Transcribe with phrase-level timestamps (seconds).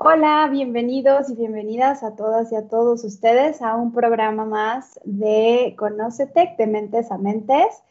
[0.00, 5.74] Hola, bienvenidos y bienvenidas a todas y a todos ustedes a un programa más de
[5.76, 7.82] Conócete, de Mentes a Mentes.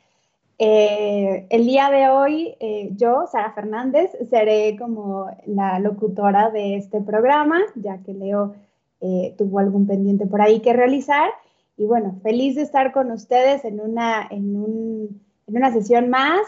[0.57, 7.01] Eh, el día de hoy, eh, yo, Sara Fernández, seré como la locutora de este
[7.01, 8.55] programa, ya que Leo
[9.01, 11.29] eh, tuvo algún pendiente por ahí que realizar.
[11.75, 16.39] Y bueno, feliz de estar con ustedes en una, en un, en una sesión más.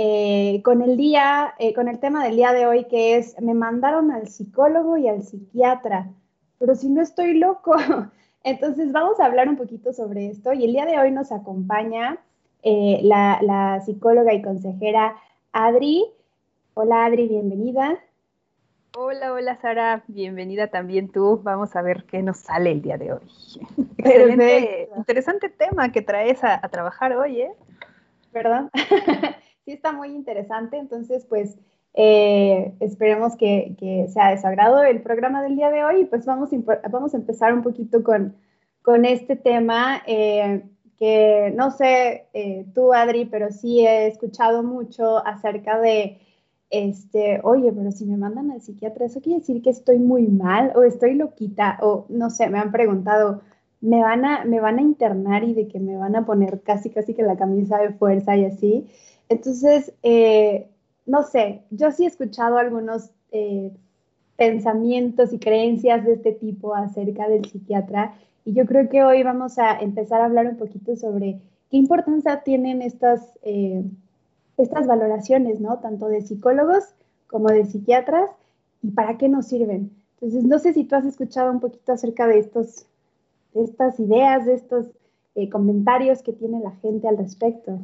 [0.00, 3.52] Eh, con el día, eh, con el tema del día de hoy que es, me
[3.52, 6.08] mandaron al psicólogo y al psiquiatra,
[6.60, 7.74] pero si no estoy loco.
[8.44, 12.16] Entonces vamos a hablar un poquito sobre esto y el día de hoy nos acompaña
[12.62, 15.16] eh, la, la, psicóloga y consejera
[15.50, 16.04] Adri.
[16.74, 17.98] Hola Adri, bienvenida.
[18.96, 21.40] Hola, hola Sara, bienvenida también tú.
[21.42, 23.28] Vamos a ver qué nos sale el día de hoy.
[23.98, 27.52] Excelente, interesante tema que traes a, a trabajar hoy, ¿eh?
[28.32, 28.70] ¿Verdad?
[29.68, 31.58] sí está muy interesante, entonces pues
[31.92, 33.76] eh, esperemos que,
[34.10, 36.48] sea de su agrado el programa del día de hoy pues vamos,
[36.90, 38.34] vamos a empezar un poquito con,
[38.80, 40.64] con este tema eh,
[40.98, 46.18] que no sé eh, tú Adri, pero sí he escuchado mucho acerca de,
[46.70, 50.72] este, oye, pero si me mandan al psiquiatra, ¿eso quiere decir que estoy muy mal
[50.76, 51.76] o estoy loquita?
[51.82, 53.42] O no sé, me han preguntado,
[53.80, 56.90] me van a, me van a internar y de que me van a poner casi,
[56.90, 58.88] casi que la camisa de fuerza y así.
[59.28, 60.68] Entonces, eh,
[61.06, 63.72] no sé, yo sí he escuchado algunos eh,
[64.36, 69.58] pensamientos y creencias de este tipo acerca del psiquiatra y yo creo que hoy vamos
[69.58, 71.40] a empezar a hablar un poquito sobre
[71.70, 73.84] qué importancia tienen estas, eh,
[74.56, 75.78] estas valoraciones, ¿no?
[75.80, 76.94] Tanto de psicólogos
[77.26, 78.30] como de psiquiatras
[78.82, 79.90] y para qué nos sirven.
[80.14, 82.86] Entonces, no sé si tú has escuchado un poquito acerca de, estos,
[83.58, 84.86] estas ideas, de estos
[85.46, 87.78] comentarios que tiene la gente al respecto.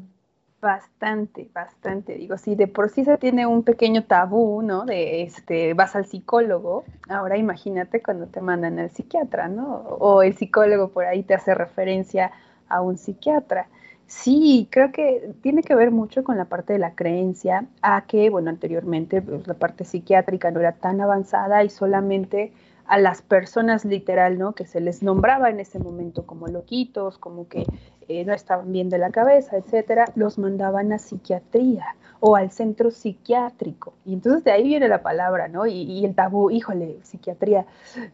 [0.60, 2.16] Bastante, bastante.
[2.16, 4.86] Digo, si de por sí se tiene un pequeño tabú, ¿no?
[4.86, 9.76] De este, vas al psicólogo, ahora imagínate cuando te mandan al psiquiatra, ¿no?
[9.76, 12.32] O el psicólogo por ahí te hace referencia
[12.66, 13.68] a un psiquiatra.
[14.06, 18.30] Sí, creo que tiene que ver mucho con la parte de la creencia, a que,
[18.30, 22.52] bueno, anteriormente pues, la parte psiquiátrica no era tan avanzada y solamente
[22.86, 24.52] a las personas literal, ¿no?
[24.52, 27.64] Que se les nombraba en ese momento como loquitos, como que
[28.08, 31.86] eh, no estaban bien de la cabeza, etcétera, los mandaban a psiquiatría
[32.20, 33.94] o al centro psiquiátrico.
[34.04, 35.66] Y entonces de ahí viene la palabra, ¿no?
[35.66, 37.66] Y, y, el tabú, híjole, psiquiatría,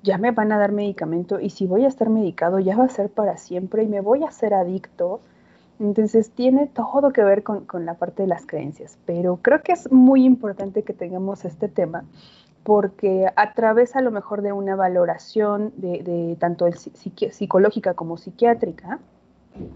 [0.02, 2.88] ya me van a dar medicamento y si voy a estar medicado ya va a
[2.88, 5.20] ser para siempre y me voy a hacer adicto.
[5.80, 9.72] Entonces tiene todo que ver con, con la parte de las creencias, pero creo que
[9.72, 12.04] es muy importante que tengamos este tema
[12.64, 18.98] porque a través a lo mejor de una valoración de, tanto el psicológica como psiquiátrica,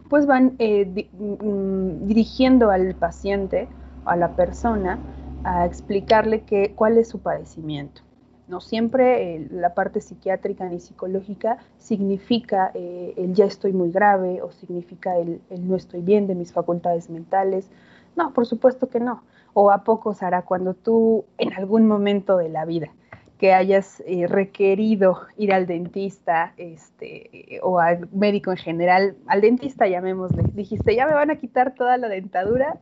[0.09, 3.69] pues van eh, mm, dirigiendo al paciente,
[4.05, 4.99] a la persona,
[5.45, 8.03] a explicarle que, cuál es su padecimiento.
[8.47, 14.43] No siempre eh, la parte psiquiátrica ni psicológica significa eh, el ya estoy muy grave
[14.43, 17.71] o significa el, el, no estoy bien de mis facultades mentales.
[18.17, 19.23] No, por supuesto que no.
[19.55, 22.91] O a poco, Sara, cuando tú en algún momento de la vida
[23.39, 29.87] que hayas eh, requerido ir al dentista este, o al médico en general, al dentista
[29.89, 32.79] llamémosle, dijiste, ¿ya me van a quitar toda la dentadura?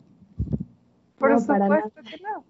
[1.19, 2.45] Por no, supuesto que no.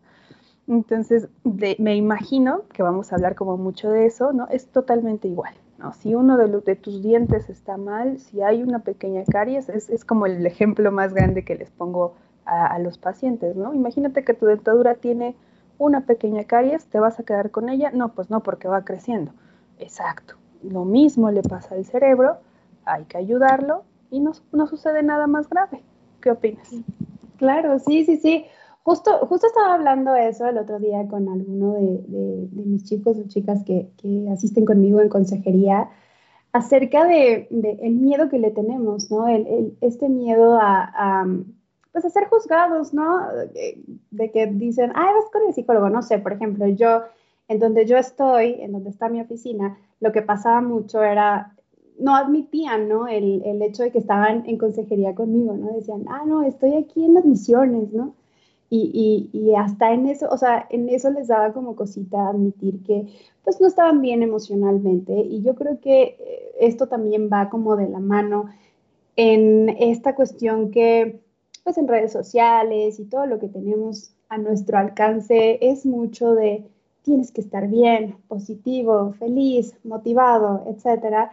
[0.68, 4.48] Entonces, de, me imagino que vamos a hablar como mucho de eso, ¿no?
[4.48, 5.92] Es totalmente igual, ¿no?
[5.92, 9.90] Si uno de, los, de tus dientes está mal, si hay una pequeña caries, es,
[9.90, 13.74] es como el ejemplo más grande que les pongo a, los pacientes, ¿no?
[13.74, 15.36] Imagínate que tu dentadura tiene
[15.78, 17.90] una pequeña caries, ¿te vas a quedar con ella?
[17.92, 19.32] No, pues no, porque va creciendo.
[19.78, 20.34] Exacto.
[20.62, 22.38] Lo mismo le pasa al cerebro,
[22.84, 25.82] hay que ayudarlo y no, no sucede nada más grave.
[26.20, 26.68] ¿Qué opinas?
[27.36, 28.44] Claro, sí, sí, sí.
[28.84, 33.28] Justo, justo estaba hablando eso el otro día con alguno de, de, mis chicos o
[33.28, 35.88] chicas que, que, asisten conmigo en consejería
[36.52, 39.28] acerca de, de, el miedo que le tenemos, ¿no?
[39.28, 41.26] El, este miedo a, a
[41.92, 43.20] pues a ser juzgados, ¿no?
[44.10, 47.02] De que dicen, ah, vas con el psicólogo, no sé, por ejemplo, yo,
[47.48, 51.54] en donde yo estoy, en donde está mi oficina, lo que pasaba mucho era,
[51.98, 53.06] no admitían, ¿no?
[53.06, 55.72] El, el hecho de que estaban en consejería conmigo, ¿no?
[55.72, 58.14] Decían, ah, no, estoy aquí en admisiones, ¿no?
[58.74, 63.06] Y, y, hasta en eso, o sea, en eso les daba como cosita admitir que
[63.44, 65.12] pues no estaban bien emocionalmente.
[65.12, 68.46] Y yo creo que eh, esto también va como de la mano
[69.16, 71.20] en esta cuestión que
[71.64, 76.64] pues en redes sociales y todo lo que tenemos a nuestro alcance es mucho de
[77.02, 81.32] tienes que estar bien, positivo, feliz, motivado, etcétera,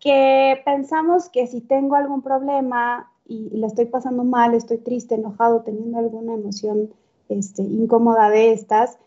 [0.00, 5.60] que pensamos que si tengo algún problema y, la estoy pasando mal, estoy triste, enojado,
[5.60, 6.90] teniendo alguna emoción
[7.28, 8.98] este, incómoda de estas,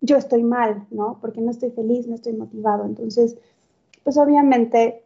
[0.00, 1.18] yo estoy mal, ¿no?
[1.20, 2.84] Porque no estoy feliz, no estoy motivado.
[2.84, 3.36] Entonces,
[4.02, 5.01] pues obviamente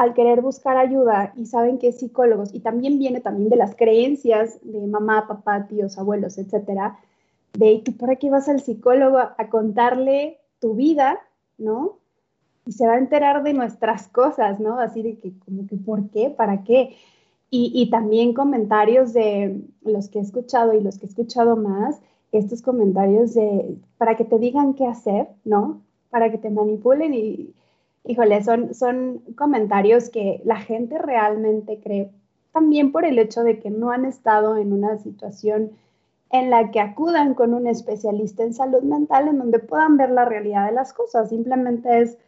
[0.00, 3.76] al querer buscar ayuda y saben que es psicólogos y también viene también de las
[3.76, 6.98] creencias de mamá, papá, tíos, abuelos, etcétera,
[7.52, 11.20] de tú por qué vas al psicólogo a, a contarle tu vida,
[11.58, 11.98] ¿no?
[12.64, 14.78] Y se va a enterar de nuestras cosas, ¿no?
[14.78, 16.30] Así de que, como que, ¿por qué?
[16.30, 16.96] ¿Para qué?
[17.50, 22.00] Y, también comentarios de los que he escuchado y los que he escuchado más,
[22.32, 25.82] estos comentarios de, para que te digan qué hacer, ¿no?
[26.08, 27.52] Para que te manipulen y,
[28.04, 32.10] híjole, son, son comentarios que la gente realmente cree,
[32.52, 35.72] también por el hecho de que no han estado en una situación
[36.30, 40.24] en la que acudan con un especialista en salud mental en donde puedan ver la
[40.24, 41.28] realidad de las cosas.
[41.28, 42.18] Simplemente es,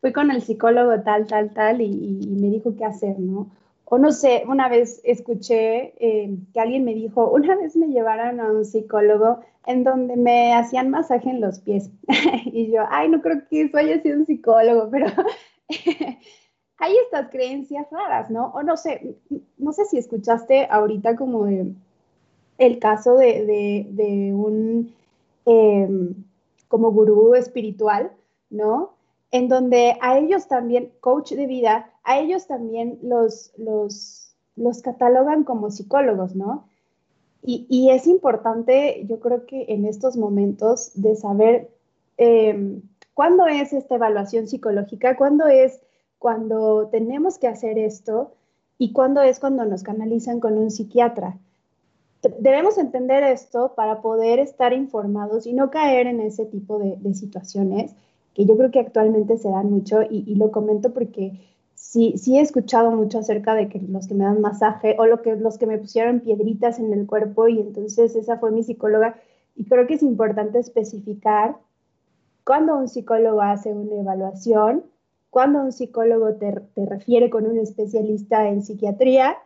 [0.00, 3.48] fui con el psicólogo tal, tal, tal y, y me dijo qué hacer, ¿no?
[3.88, 8.40] O no sé, una vez escuché eh, que alguien me dijo, una vez me llevaron
[8.40, 11.90] a un psicólogo en donde me hacían masaje en los pies.
[12.46, 15.06] y yo, ay, no creo que eso haya sido un psicólogo, pero
[16.78, 18.48] hay estas creencias raras, ¿no?
[18.54, 19.16] O no sé,
[19.56, 24.92] no sé si escuchaste ahorita como el caso de, un
[25.44, 26.24] em,
[26.66, 28.10] como gurú espiritual,
[28.50, 28.95] ¿no?
[29.36, 35.44] En donde a ellos también, coach de vida, a ellos también los, los, los catalogan
[35.44, 36.64] como psicólogos, ¿no?
[37.42, 41.68] Y, es importante, yo creo que en estos momentos, de saber
[42.16, 42.80] em,
[43.12, 45.80] cuándo es esta evaluación psicológica, cuándo es
[46.18, 48.32] cuando tenemos que hacer esto
[48.78, 51.38] y cuándo es cuando nos canalizan con un psiquiatra.
[52.40, 57.94] Debemos entender esto para poder estar informados y no caer en ese tipo de, situaciones
[58.36, 61.40] que yo creo que actualmente se dan mucho y lo comento porque
[61.76, 65.22] sí, sí he escuchado mucho acerca de que los que me dan masaje o lo
[65.22, 69.16] que, los que me pusieron piedritas en el cuerpo y entonces esa fue mi psicóloga.
[69.54, 71.56] Y creo que es importante especificar
[72.44, 74.84] cuando un psicólogo hace una evaluación,
[75.30, 79.36] cuando un psicólogo te, te refiere con un especialista en psiquiatría.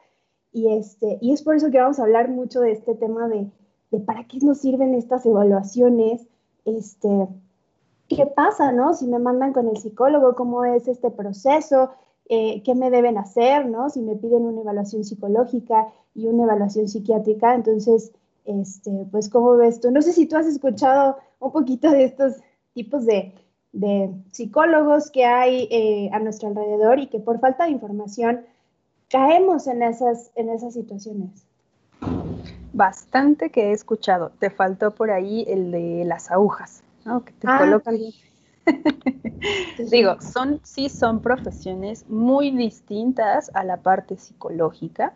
[0.53, 3.49] Y, este, y es por eso que vamos a hablar mucho de este tema de,
[3.93, 6.27] de para qué nos sirven estas evaluaciones,
[6.65, 7.29] este,
[8.17, 8.93] qué pasa, ¿no?
[8.93, 11.91] Si me mandan con el psicólogo, cómo es este proceso,
[12.29, 13.89] eh, qué me deben hacer, ¿no?
[13.89, 18.13] Si me piden una evaluación psicológica y una evaluación psiquiátrica, entonces,
[18.45, 19.91] este, pues, ¿cómo ves tú?
[19.91, 22.35] No sé si tú has escuchado un poquito de estos
[22.75, 23.35] tipos de,
[24.33, 28.41] psicólogos que hay eh, a nuestro alrededor y que por falta de información
[29.09, 31.47] caemos en esas, en esas situaciones.
[32.73, 34.33] Bastante que he escuchado.
[34.41, 37.25] Te faltó por ahí el de las agujas, ¿no?
[37.25, 37.97] Que te ah, colocan
[39.91, 45.13] Digo, son, sí son profesiones muy distintas a la parte psicológica.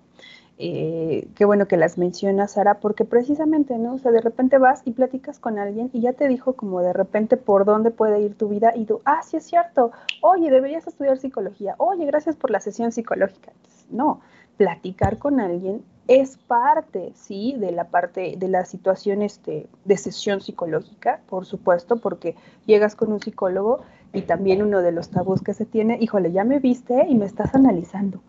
[0.56, 3.94] Eh, qué bueno que las mencionas, Sara, porque precisamente, ¿no?
[3.94, 6.92] O sea, de repente vas y platicas con alguien y ya te dijo como de
[6.92, 9.90] repente por dónde puede ir tu vida y tú, ah, sí es cierto,
[10.20, 13.52] oye, deberías estudiar psicología, oye, gracias por la sesión psicológica.
[13.90, 14.20] No,
[14.56, 20.40] platicar con alguien es parte, sí, de la parte de la situación este, de sesión
[20.40, 23.80] psicológica, por supuesto, porque llegas con un psicólogo
[24.12, 27.26] y también uno de los tabús que se tiene, híjole, ya me viste y me
[27.26, 28.20] estás analizando.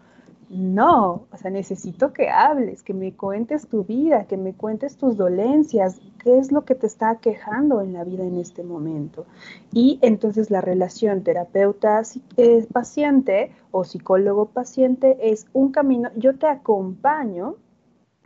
[0.50, 5.18] No, o sea, necesito que hables, que me cuentes tu vida, que me cuentes tus
[5.18, 9.26] dolencias, qué es lo que te está quejando en la vida en este momento.
[9.74, 17.56] Y entonces la relación terapeuta-paciente o psicólogo-paciente es un camino, yo te acompaño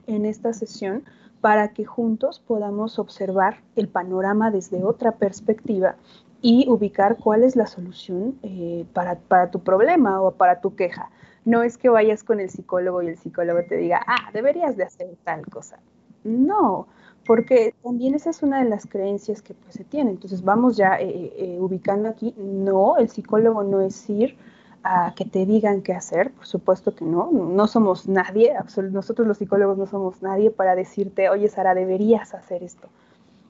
[0.10, 1.04] en esta sesión
[1.42, 5.96] para que juntos podamos observar el panorama desde otra perspectiva
[6.42, 11.10] y ubicar cuál es la solución eh, para, para tu problema o para tu queja.
[11.46, 14.84] No es que vayas con el psicólogo y el psicólogo te diga, ah, deberías de
[14.84, 15.80] hacer tal cosa.
[16.24, 16.88] No,
[17.26, 20.12] porque también esa es una de las creencias que pues, se tiene.
[20.12, 24.38] Entonces vamos ya eh, eh, ubicando aquí, no, el psicólogo no es ir
[24.84, 28.54] a que te digan qué hacer, por supuesto que no, no somos nadie,
[28.92, 32.88] nosotros los psicólogos no somos nadie para decirte, oye Sara, deberías hacer esto.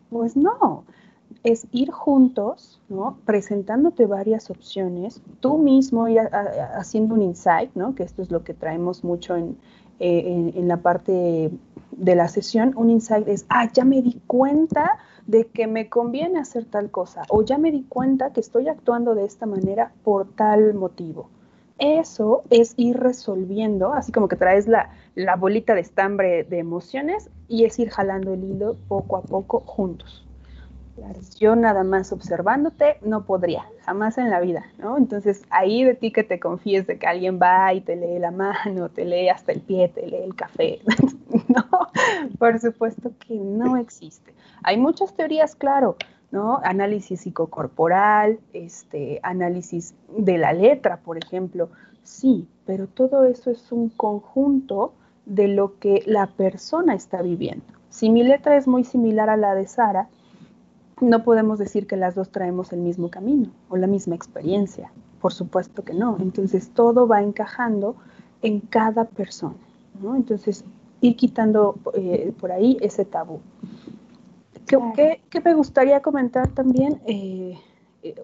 [0.10, 0.84] Pues no,
[1.44, 3.18] es ir juntos, ¿no?
[3.26, 6.22] Presentándote varias opciones, tú mismo ir
[6.76, 7.96] haciendo un insight, ¿no?
[7.96, 9.58] Que esto es lo que traemos mucho en,
[10.00, 11.52] eh, en, la parte
[11.92, 16.40] de la sesión, un insight es, ah, ya me di cuenta de que me conviene
[16.40, 20.28] hacer tal cosa o ya me di cuenta que estoy actuando de esta manera por
[20.28, 21.30] tal motivo.
[21.80, 27.30] Eso es ir resolviendo, así como que traes la, la bolita de estambre de emociones
[27.48, 30.29] y es ir jalando el hilo poco a poco juntos.
[31.40, 34.98] Yo nada más observándote no podría, jamás en la vida, ¿no?
[34.98, 38.32] Entonces ahí de ti que te confíes de que alguien va y te lee la
[38.66, 40.80] mano, te lee hasta el pie, te lee el café.
[41.48, 41.66] no,
[42.38, 44.34] por supuesto que no existe.
[44.64, 45.96] Hay muchas teorías, claro,
[46.32, 46.60] ¿no?
[46.64, 51.70] Análisis psicocorporal, este, análisis de la letra, por ejemplo.
[52.04, 54.94] Sí, pero todo eso es un conjunto
[55.26, 57.66] de lo que la persona está viviendo.
[57.90, 60.10] Si mi letra es muy similar a la de Sara,
[61.02, 64.92] no podemos decir que las dos traemos el mismo camino o la misma experiencia.
[65.22, 66.18] Por supuesto que no.
[66.20, 67.96] Entonces todo va encajando
[68.42, 69.56] en cada persona.
[70.16, 70.64] Entonces
[71.02, 73.40] ir quitando eh, por ahí ese tabú.
[74.66, 77.02] ¿Qué, me gustaría comentar también?
[77.08, 77.58] Eh,
[78.04, 78.16] eh,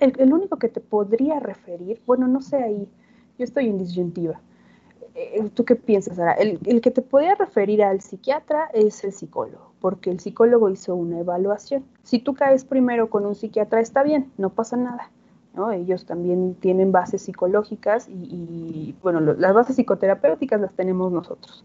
[0.00, 2.88] el, único que te podría referir, bueno, no sé ahí,
[3.38, 4.40] yo estoy en disyuntiva.
[5.54, 6.32] ¿Tú qué piensas, Sara?
[6.32, 10.94] El, el que te podría referir al psiquiatra es el psicólogo porque el psicólogo hizo
[10.94, 11.84] una evaluación.
[12.02, 15.10] Si tú caes primero con un psiquiatra, está bien, no pasa nada.
[15.54, 15.72] ¿no?
[15.72, 21.64] Ellos también tienen bases psicológicas y, bueno, las bases psicoterapéuticas las tenemos nosotros.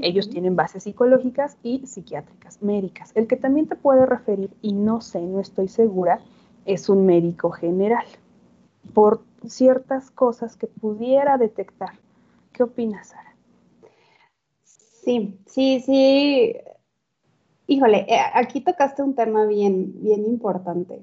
[0.00, 3.12] Ellos tienen bases psicológicas y psiquiátricas, médicas.
[3.14, 6.20] El que también te puede referir, y no sé, no estoy segura,
[6.64, 8.04] es un médico general,
[8.92, 11.90] por ciertas cosas que pudiera detectar.
[12.52, 13.34] ¿Qué opinas, Sara?
[14.64, 16.54] Sí, sí, sí.
[17.66, 21.02] Híjole, eh, aquí tocaste un tema bien, bien importante.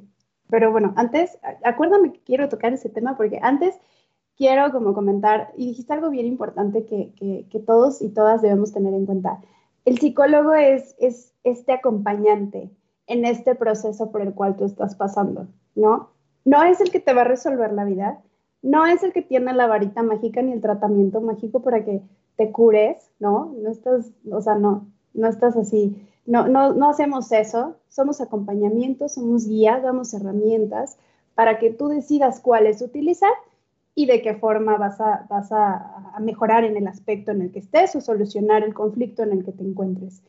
[0.50, 3.80] Pero bueno, antes, acuérdame que quiero tocar ese tema porque antes
[4.38, 7.13] quiero como comentar, y dijiste algo bien importante que,
[7.50, 9.39] que, todos y todas debemos tener en cuenta.
[9.86, 12.70] El psicólogo es, es este acompañante
[13.08, 16.10] en este proceso por el cual tú estás pasando, ¿no?
[16.44, 18.22] No es el que te va a resolver la vida,
[18.62, 22.01] no es el que tiene la varita mágica ni el tratamiento mágico para que
[22.36, 23.53] te cures, ¿no?
[23.58, 29.09] No estás, o sea, no, no estás así no, no, no hacemos eso, somos acompañamiento,
[29.09, 30.97] somos guía, damos herramientas
[31.35, 33.31] para que tú decidas cuáles utilizar
[33.95, 37.59] y de qué forma vas, a, vas a, mejorar en el aspecto en el que
[37.59, 40.21] estés o solucionar el conflicto en el que te encuentres.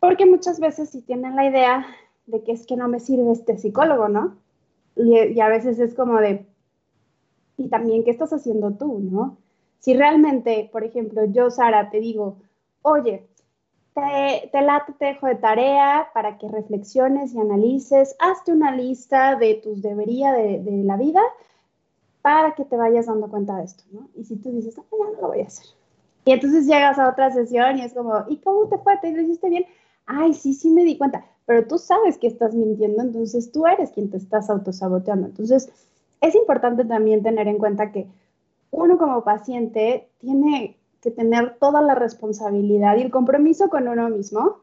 [0.00, 1.86] Porque muchas veces si tienen la idea
[2.26, 4.36] de que es que no me sirve este psicólogo, ¿no?
[4.96, 6.46] Y, a veces es como de,
[7.56, 9.38] y también, ¿qué estás haciendo tú, no?
[9.78, 12.38] Si realmente, por ejemplo, yo, Sara, te digo,
[12.82, 13.28] oye,
[13.98, 18.16] te, te late, te dejo de tarea para que reflexiones y analices.
[18.18, 21.20] Hazte una lista de tus debería de, la vida
[22.22, 23.84] para que te vayas dando cuenta de esto.
[24.14, 25.66] Y si tú dices, no, ya no lo voy a hacer.
[26.24, 28.96] Y entonces llegas a otra sesión y es como, ¿y cómo te fue?
[28.98, 29.64] ¿Te lo hiciste bien?
[30.06, 31.24] Ay, sí, sí me di cuenta.
[31.46, 35.26] Pero tú sabes que estás mintiendo, entonces tú eres quien te estás autosaboteando.
[35.26, 35.70] Entonces,
[36.20, 38.06] es importante también tener en cuenta que
[38.70, 44.58] uno como paciente tiene que tener toda la responsabilidad y el compromiso con uno mismo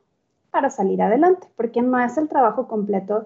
[0.51, 3.25] para salir adelante, porque no es el trabajo completo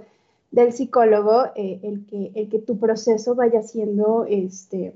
[0.52, 4.96] del psicólogo eh, el, que, el que tu proceso vaya siendo este,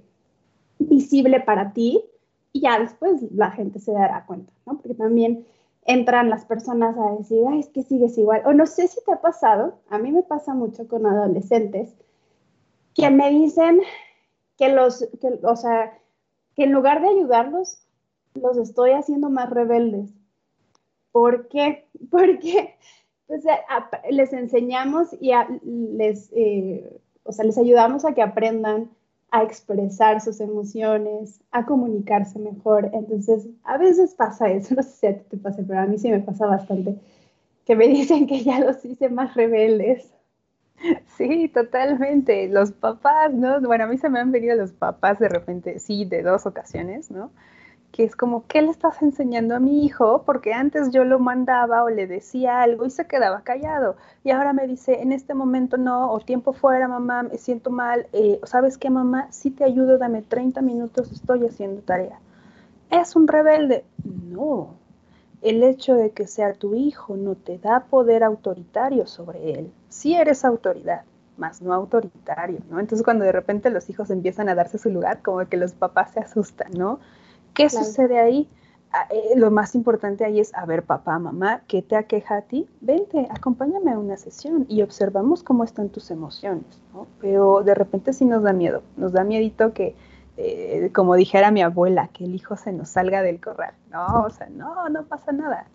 [0.80, 2.04] visible para ti
[2.52, 4.78] y ya después la gente se dará cuenta, ¿no?
[4.78, 5.46] Porque también
[5.86, 8.42] entran las personas a decir, ay, es que sigues igual.
[8.46, 11.94] O no sé si te ha pasado, a mí me pasa mucho con adolescentes,
[12.94, 13.82] que me dicen
[14.58, 15.98] que los, que, o sea,
[16.56, 17.80] que en lugar de ayudarlos,
[18.36, 20.12] los estoy haciendo más rebeldes.
[21.12, 21.88] ¿Por qué?
[22.10, 22.76] Porque
[24.10, 25.32] les enseñamos y
[25.64, 28.90] les, eh, o sea, les ayudamos a que aprendan
[29.32, 32.92] a expresar sus emociones, a comunicarse mejor.
[32.94, 35.98] Entonces, a veces pasa eso, no sé si a ti te pasa, pero a mí
[35.98, 37.00] sí me pasa bastante,
[37.66, 40.14] que me dicen que ya los hice más rebeldes.
[41.18, 42.48] Sí, totalmente.
[42.50, 43.62] Los papás, ¿no?
[43.62, 47.10] Bueno, a mí se me han venido los papás de repente, sí, de dos ocasiones,
[47.10, 47.32] ¿no?
[47.94, 50.24] Que es como, ¿qué le estás enseñando a mi hijo?
[50.26, 53.98] Porque antes yo lo mandaba o le decía algo y se quedaba callado.
[54.24, 58.08] Y ahora me dice, en este momento no, o tiempo fuera, mamá, me siento mal.
[58.12, 59.28] Eh, ¿Sabes qué, mamá?
[59.32, 62.18] Si te ayudo, dame 30 minutos, estoy haciendo tarea.
[62.90, 63.86] ¿Es un rebelde?
[64.04, 64.70] No.
[65.44, 69.72] El hecho de que sea tu hijo no te da poder autoritario sobre él.
[69.90, 71.04] Sí eres autoridad,
[71.38, 72.80] más no autoritario, ¿no?
[72.80, 76.14] Entonces cuando de repente los hijos empiezan a darse su lugar, como que los papás
[76.14, 77.00] se asustan, ¿no?
[77.54, 78.50] ¿Qué sucede ahí?
[78.92, 82.42] Ah, eh, lo más importante ahí es, a ver, papá, mamá, ¿qué te aqueja a
[82.44, 82.68] ti?
[82.80, 87.08] Vente, acompáñame a una sesión y observamos cómo están tus emociones, ¿no?
[87.20, 89.96] Pero de repente sí nos da miedo, nos da miedito que,
[90.38, 93.74] eh, como dijera mi abuela, que el hijo se nos salga del corral.
[93.92, 95.68] No, o sea, no, no pasa nada.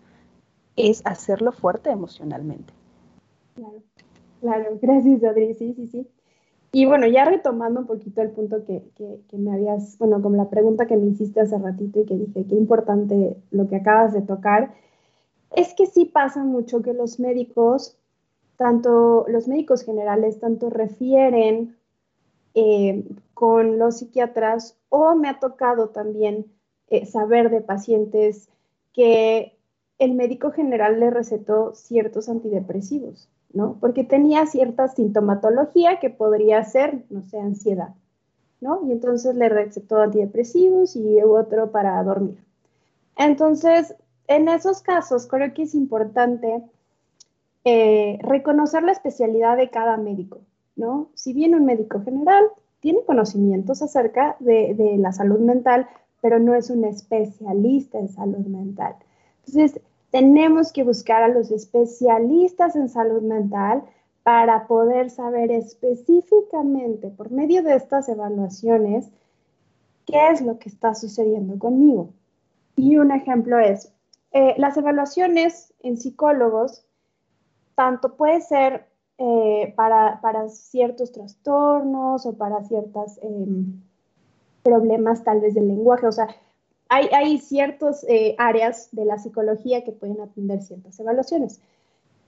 [0.75, 2.73] es hacerlo fuerte emocionalmente.
[3.55, 3.83] Claro,
[4.39, 6.07] claro, gracias Adri, sí, sí, sí.
[6.71, 8.83] Y bueno, ya retomando un poquito el punto que,
[9.31, 12.55] me habías, bueno, como la pregunta que me hiciste hace ratito y que dije, qué
[12.55, 14.73] importante lo que acabas de tocar,
[15.55, 17.97] es que sí pasa mucho que los médicos,
[18.55, 21.75] tanto los médicos generales, tanto refieren
[22.53, 26.45] eh, con los psiquiatras o me ha tocado también
[26.89, 28.49] eh, saber de pacientes
[28.93, 29.57] que
[29.97, 33.77] el médico general le recetó ciertos antidepresivos ¿no?
[33.79, 37.89] Porque tenía cierta sintomatología que podría ser, no sé, ansiedad,
[38.61, 38.81] ¿no?
[38.87, 42.37] Y entonces le recetó antidepresivos y otro para dormir.
[43.17, 43.95] Entonces,
[44.27, 46.63] en esos casos creo que es importante
[47.65, 50.39] eh, reconocer la especialidad de cada médico,
[50.75, 51.09] ¿no?
[51.15, 52.45] Si bien un médico general
[52.79, 55.87] tiene conocimientos acerca de, de la salud mental,
[56.21, 58.95] pero no es un especialista en salud mental.
[59.45, 63.83] Entonces, tenemos que buscar a los especialistas en salud mental
[64.23, 69.09] para poder saber específicamente por medio de estas evaluaciones
[70.05, 72.09] qué es lo que está sucediendo conmigo.
[72.75, 73.91] Y un ejemplo es,
[74.31, 76.85] eh, las evaluaciones en psicólogos,
[77.75, 78.87] tanto puede ser
[79.17, 83.81] eh, para, ciertos trastornos o para ciertos em,
[84.63, 86.27] problemas tal vez del lenguaje, o sea,
[86.89, 91.61] hay, ciertas eh, áreas de la psicología que pueden atender ciertas evaluaciones.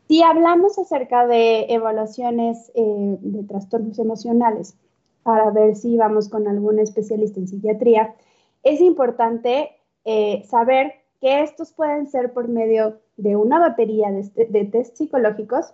[0.08, 4.76] Si hablamos acerca de evaluaciones eh, de trastornos emocionales,
[5.24, 8.16] para ver si vamos con algún especialista en psiquiatría,
[8.64, 9.72] es importante
[10.06, 15.74] eh, saber que estos pueden ser por medio de una batería de, de test psicológicos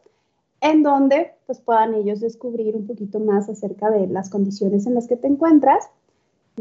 [0.62, 5.08] en donde pues, puedan ellos descubrir un poquito más acerca de las condiciones en las
[5.08, 5.90] que te encuentras,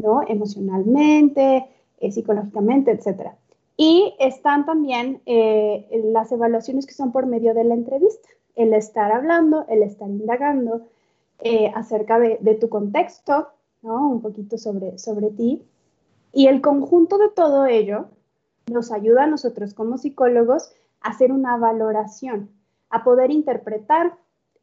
[0.01, 0.21] ¿no?
[0.27, 1.67] Emocionalmente,
[1.99, 3.31] eh, psicológicamente, etc.
[3.75, 9.11] Y están también eh, las evaluaciones que son por medio de la entrevista, el estar
[9.11, 10.87] hablando, el estar indagando
[11.39, 13.49] eh, acerca de, tu contexto,
[13.83, 14.09] ¿no?
[14.09, 15.63] un poquito sobre, sobre ti.
[16.33, 18.07] Y el conjunto de todo ello
[18.71, 22.49] nos ayuda a nosotros como psicólogos a hacer una valoración,
[22.89, 24.17] a poder interpretar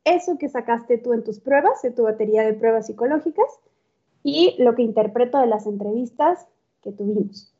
[0.04, 3.46] eso que sacaste tú en tus pruebas, de tu batería de pruebas psicológicas,
[4.22, 6.46] y lo que interpreto de las entrevistas
[6.84, 7.52] que tuvimos.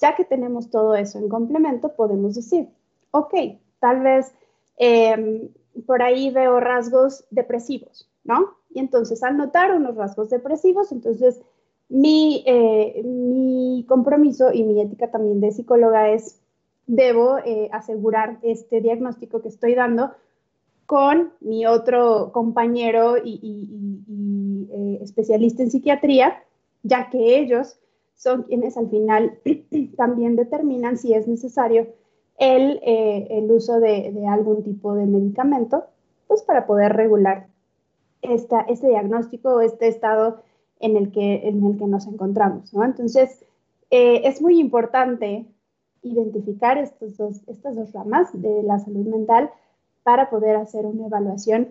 [0.00, 2.68] Ya que tenemos todo eso en complemento, podemos decir,
[3.10, 3.34] ok,
[3.80, 4.32] tal vez
[4.78, 5.50] em,
[5.86, 8.54] por ahí veo rasgos depresivos, ¿no?
[8.70, 11.42] Y entonces al notar unos rasgos depresivos, entonces
[11.90, 16.40] mi, eh, mi compromiso y mi ética también de psicóloga es,
[16.86, 20.12] debo eh, asegurar este diagnóstico que estoy dando
[20.86, 23.98] con mi otro compañero y,
[24.72, 26.42] eh, especialista en psiquiatría,
[26.82, 27.79] ya que ellos
[28.20, 29.38] son quienes al final
[29.96, 31.86] también determinan si es necesario
[32.38, 35.84] el, eh, el uso de, algún tipo de medicamento,
[36.26, 37.48] pues para poder regular
[38.20, 40.42] esta, este diagnóstico o este estado
[40.80, 42.74] en el que, en el que nos encontramos.
[42.74, 42.84] ¿no?
[42.84, 43.42] Entonces,
[43.90, 45.46] eh, es muy importante
[46.02, 49.50] identificar estos dos, estas dos ramas de la salud mental
[50.02, 51.70] para poder hacer una evaluación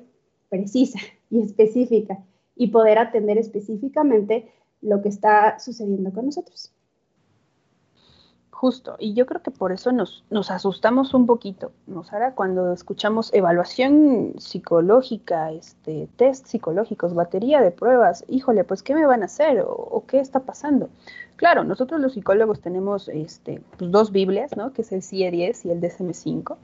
[0.49, 2.23] precisa y específica
[2.55, 6.71] y poder atender específicamente lo que está sucediendo con nosotros.
[8.59, 12.35] Justo, y yo creo que por eso nos, asustamos un poquito, ¿no, Sara?
[12.35, 19.21] Cuando escuchamos evaluación psicológica, este, test psicológicos, batería de pruebas, híjole, pues ¿qué me van
[19.21, 19.63] a hacer?
[19.65, 20.89] ¿O, qué está pasando?
[21.37, 24.73] Claro, nosotros los psicólogos tenemos este, pues, dos Biblias, ¿no?
[24.73, 26.57] Que es el CIE 10 y el DSM5,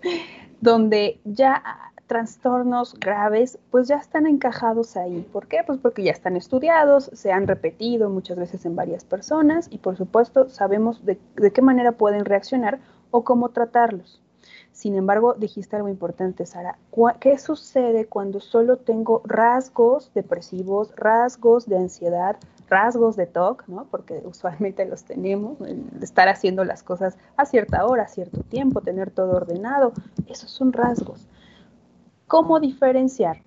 [0.62, 1.62] donde ya
[2.06, 5.26] trastornos graves, pues ya están encajados ahí.
[5.32, 5.62] ¿Por qué?
[5.66, 9.96] Pues porque ya están estudiados, se han repetido muchas veces en varias personas y por
[9.96, 11.18] supuesto sabemos de,
[11.52, 12.78] qué manera pueden reaccionar
[13.10, 14.20] o cómo tratarlos.
[14.72, 16.78] Sin embargo, dijiste algo importante, Sara.
[17.20, 22.36] ¿Qué sucede cuando solo tengo rasgos depresivos, rasgos de ansiedad,
[22.68, 23.86] rasgos de TOC, ¿no?
[23.90, 25.58] porque usualmente los tenemos,
[26.02, 29.92] estar haciendo las cosas a cierta hora, a cierto tiempo, tener todo ordenado,
[30.26, 31.26] esos son rasgos.
[32.34, 33.42] ¿Cómo diferenciar?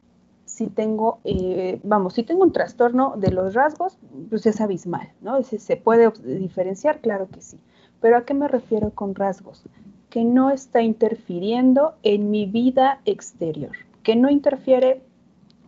[0.46, 3.98] Si tengo, eh, vamos, si tengo un trastorno de los rasgos,
[4.30, 5.44] pues es abismal, ¿no?
[5.44, 7.02] ¿Se puede diferenciar?
[7.02, 7.60] Claro que sí.
[8.00, 9.62] Pero ¿a qué me refiero con rasgos?
[10.10, 15.02] Que no está interfiriendo en mi vida exterior, que no interfiere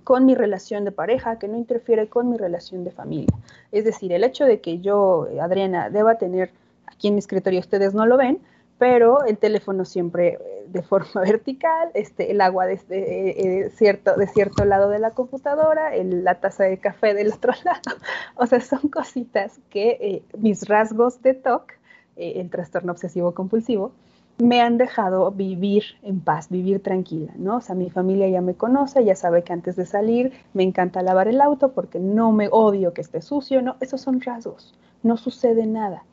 [0.06, 3.38] con mi relación de pareja, que no interfiere con mi relación de familia.
[3.74, 6.52] Es decir, el hecho de que yo, Adriana, deba tener
[6.86, 8.40] aquí en mi escritorio, ustedes no lo ven,
[8.80, 14.16] pero el teléfono siempre eh, de forma vertical, este, el agua desde eh, eh, cierto,
[14.16, 18.02] de cierto lado de la computadora, la taza de café del otro lado.
[18.36, 21.74] O sea, son cositas que mis rasgos de TOC,
[22.16, 23.94] el trastorno obsesivo compulsivo,
[24.40, 27.58] me han dejado vivir en paz, vivir tranquila, ¿no?
[27.58, 31.02] O sea, mi familia ya me conoce, ya sabe que antes de salir me encanta
[31.02, 33.76] lavar el auto porque no me odio que esté sucio, ¿no?
[33.82, 36.04] Esos son rasgos, no sucede nada.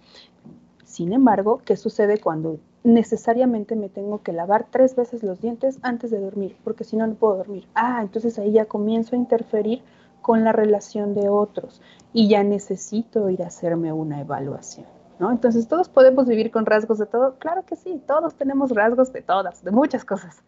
[0.96, 6.10] Sin embargo, ¿qué sucede cuando necesariamente me tengo que lavar tres veces los dientes antes
[6.10, 6.56] de dormir?
[6.64, 7.68] Porque si no, no puedo dormir.
[7.74, 9.82] Ah, entonces ahí ya comienzo a interferir
[10.22, 11.82] con la relación de otros
[12.14, 14.86] y ya necesito ir a hacerme una evaluación.
[15.18, 15.30] ¿no?
[15.30, 17.34] Entonces, ¿todos podemos vivir con rasgos de todo?
[17.40, 20.42] Claro que sí, todos tenemos rasgos de todas, de muchas cosas.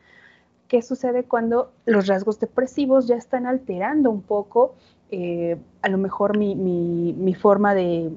[0.66, 4.76] ¿Qué sucede cuando los rasgos depresivos ya están alterando un poco,
[5.10, 8.10] eh, a lo mejor mi, forma de,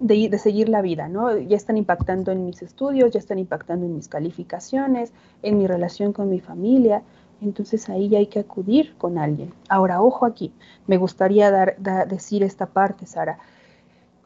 [0.00, 1.36] de, seguir la vida, ¿no?
[1.38, 6.12] Ya están impactando en mis estudios, ya están impactando en mis calificaciones, en mi relación
[6.12, 7.02] con mi familia.
[7.40, 9.52] Entonces ahí ya hay que acudir con alguien.
[9.68, 10.52] Ahora, ojo aquí,
[10.86, 11.76] me gustaría dar,
[12.08, 13.38] decir esta parte, Sara.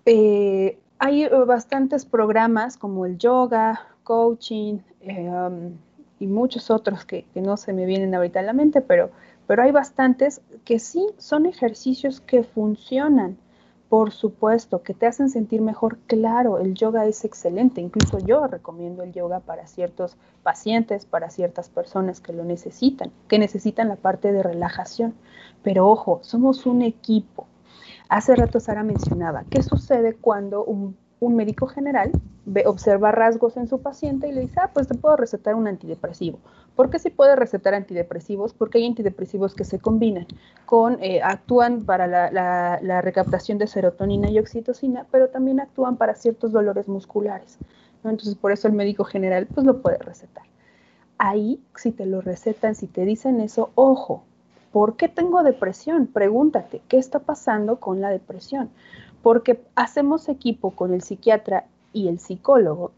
[0.07, 5.77] Eh, hay eh, bastantes programas como el yoga, coaching eh, um,
[6.21, 9.11] y muchos otros que, no se me vienen ahorita a la mente, pero,
[9.47, 13.39] pero hay bastantes que sí son ejercicios que funcionan.
[13.89, 15.99] Por supuesto, que te hacen sentir mejor.
[16.07, 17.81] Claro, el yoga es excelente.
[17.81, 23.39] Incluso yo recomiendo el yoga para ciertos pacientes, para ciertas personas que lo necesitan, que
[23.39, 25.15] necesitan la parte de relajación.
[25.63, 27.47] Pero ojo, somos un equipo.
[28.09, 30.97] Hace rato Sara mencionaba, ¿qué sucede cuando un,
[31.33, 32.11] médico general
[32.45, 35.67] ve, observa rasgos en su paciente y le dice, ah, pues te puedo recetar un
[35.67, 36.39] antidepresivo?
[36.77, 38.53] ¿Por qué se puede recetar antidepresivos?
[38.53, 40.27] Porque hay antidepresivos que se combinan
[40.67, 46.53] con, eh, actúan para la, recaptación de serotonina y oxitocina, pero también actúan para ciertos
[46.53, 47.59] dolores musculares.
[48.03, 50.45] Entonces, por eso el médico general pues lo puede recetar.
[51.17, 54.25] Ahí, si te lo recetan, si te dicen eso, ojo,
[54.75, 56.09] ¿Por qué tengo depresión?
[56.09, 58.71] Pregúntate, ¿qué está pasando con la depresión?
[59.25, 62.93] Porque hacemos equipo con el psiquiatra y el psicólogo.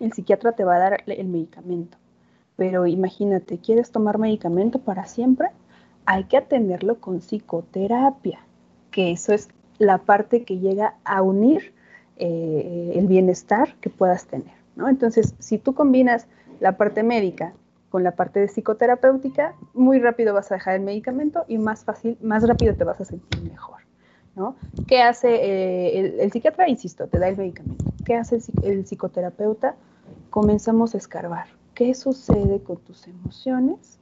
[0.00, 1.98] El psiquiatra te va a dar el medicamento.
[2.56, 5.48] Pero imagínate, ¿quieres tomar medicamento para siempre?
[6.06, 8.40] Hay que atenderlo con psicoterapia,
[8.90, 11.74] que eso es la parte que llega a unir
[12.16, 14.54] eh, el bienestar que puedas tener.
[14.76, 14.88] ¿no?
[14.88, 16.26] Entonces, si tú combinas
[16.60, 17.52] la parte médica
[17.90, 22.16] con la parte de psicoterapéutica, muy rápido vas a dejar el medicamento y más fácil,
[22.22, 23.89] más rápido te vas a sentir mejor.
[24.86, 26.68] ¿Qué hace eh, el, psiquiatra?
[26.68, 27.84] Insisto, te da el medicamento.
[28.04, 29.76] ¿Qué hace el, psicoterapeuta?
[30.30, 31.46] Comenzamos a escarbar.
[31.74, 33.98] ¿Qué sucede con tus emociones?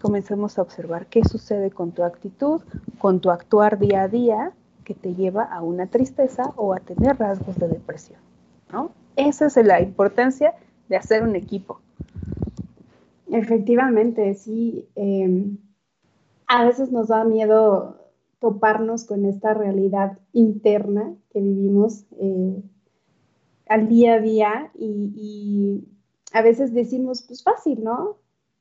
[0.00, 2.62] Comenzamos a observar qué sucede con tu actitud,
[2.98, 4.52] con tu actuar día a día
[4.84, 8.20] que te lleva a una tristeza o a tener rasgos de depresión.
[9.16, 10.54] Esa es la importancia
[10.88, 11.80] de hacer un equipo.
[13.30, 14.88] Efectivamente, sí.
[14.94, 15.58] Em,
[16.46, 18.07] a veces nos da miedo
[18.40, 22.62] toparnos con esta realidad interna que vivimos eh,
[23.68, 25.84] al día a día y,
[26.32, 28.18] a veces decimos, pues fácil, ¿no?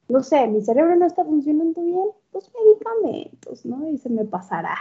[0.08, 3.90] No sé, mi cerebro no está funcionando bien, pues medicamentos, ¿no?
[3.90, 4.76] Y se me pasará.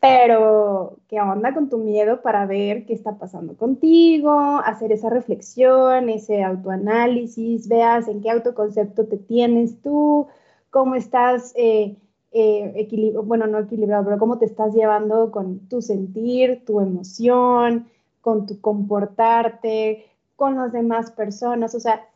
[0.00, 4.32] Pero, ¿qué onda con tu miedo para ver qué está pasando contigo?
[4.64, 10.28] Hacer esa reflexión, ese autoanálisis, veas en qué autoconcepto te tienes tú,
[10.70, 11.96] cómo estás, eh,
[12.32, 12.88] eh
[13.24, 17.86] bueno, no equilibrado, pero cómo te estás llevando con tu sentir, tu emoción,
[18.20, 21.74] con tu comportarte, con las demás personas.
[21.74, 22.06] O sea,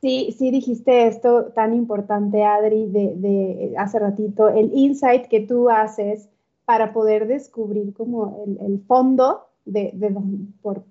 [0.00, 5.70] sí, sí dijiste esto tan importante, Adri, de, de hace ratito, el insight que tú
[5.70, 6.28] haces
[6.68, 10.14] para poder descubrir como el, fondo de, de,
[10.60, 10.82] por,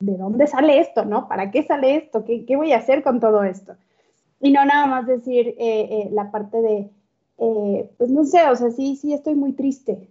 [0.00, 1.28] de dónde sale esto, ¿no?
[1.28, 2.26] ¿Para qué sale esto?
[2.26, 3.74] ¿Qué, qué voy a hacer con todo esto?
[4.38, 6.90] Y no nada más decir eh, eh, la parte de,
[7.38, 10.08] eh, pues no sé, o sea, sí, sí, estoy muy triste,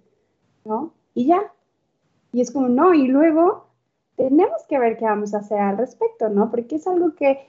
[0.66, 0.94] ¿no?
[1.14, 1.54] Y ya.
[2.32, 3.68] Y es como, no, y luego
[4.16, 6.52] tenemos que ver qué vamos a hacer al respecto, ¿no?
[6.52, 7.40] Porque es algo que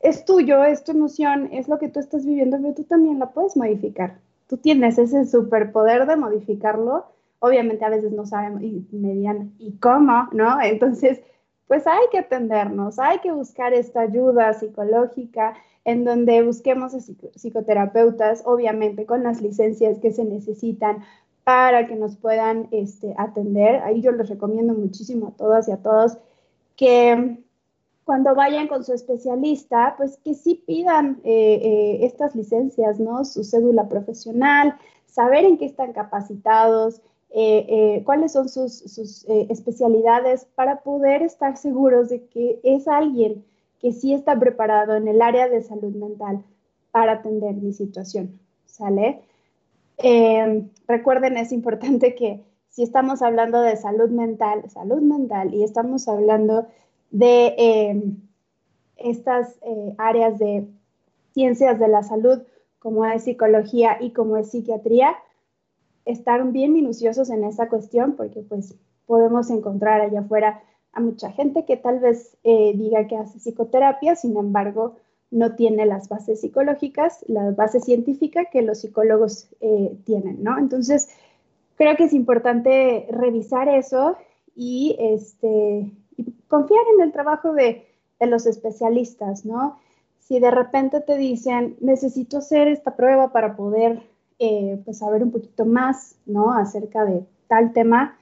[0.00, 3.30] es tuyo, es tu emoción, es lo que tú estás viviendo, pero tú también la
[3.32, 7.06] puedes modificar tú tienes ese superpoder de modificarlo.
[7.38, 10.60] Obviamente a veces no sabemos y median y cómo, ¿no?
[10.62, 11.20] Entonces,
[11.66, 16.98] pues hay que atendernos, hay que buscar esta ayuda psicológica en donde busquemos a
[17.36, 21.04] psicoterapeutas, obviamente con las licencias que se necesitan
[21.44, 23.76] para que nos puedan este, atender.
[23.82, 26.18] Ahí yo les recomiendo muchísimo a todas y a todos
[26.74, 27.38] que
[28.04, 33.24] cuando vayan con su especialista, pues que sí pidan eh, eh, estas licencias, ¿no?
[33.24, 34.76] Su cédula profesional,
[35.06, 42.24] saber en qué están capacitados, eh, cuáles son sus, especialidades para poder estar seguros de
[42.26, 43.44] que es alguien
[43.80, 46.42] que sí está preparado en el área de salud mental
[46.92, 49.22] para atender mi situación, ¿sale?
[50.86, 56.66] recuerden, es importante que si estamos hablando de salud mental, salud mental, y estamos hablando
[57.10, 58.16] de, em,
[58.96, 60.66] estas eh, áreas de
[61.32, 62.42] ciencias de la salud,
[62.78, 65.16] como es psicología y como es psiquiatría,
[66.06, 68.74] estar bien minuciosos en esa cuestión, porque pues
[69.06, 74.16] podemos encontrar allá afuera a mucha gente que tal vez eh, diga que hace psicoterapia,
[74.16, 74.96] sin embargo,
[75.30, 80.58] no tiene las bases psicológicas, la base científica que los psicólogos eh, tienen, ¿no?
[80.58, 81.10] Entonces,
[81.76, 84.16] creo que es importante revisar eso
[84.54, 85.90] y, este,
[86.48, 87.84] confiar en el trabajo de,
[88.18, 89.78] los especialistas, ¿no?
[90.20, 94.00] Si de repente te dicen, necesito hacer esta prueba para poder
[94.38, 96.52] eh, pues saber un poquito más, ¿no?
[96.52, 98.18] Acerca de tal tema,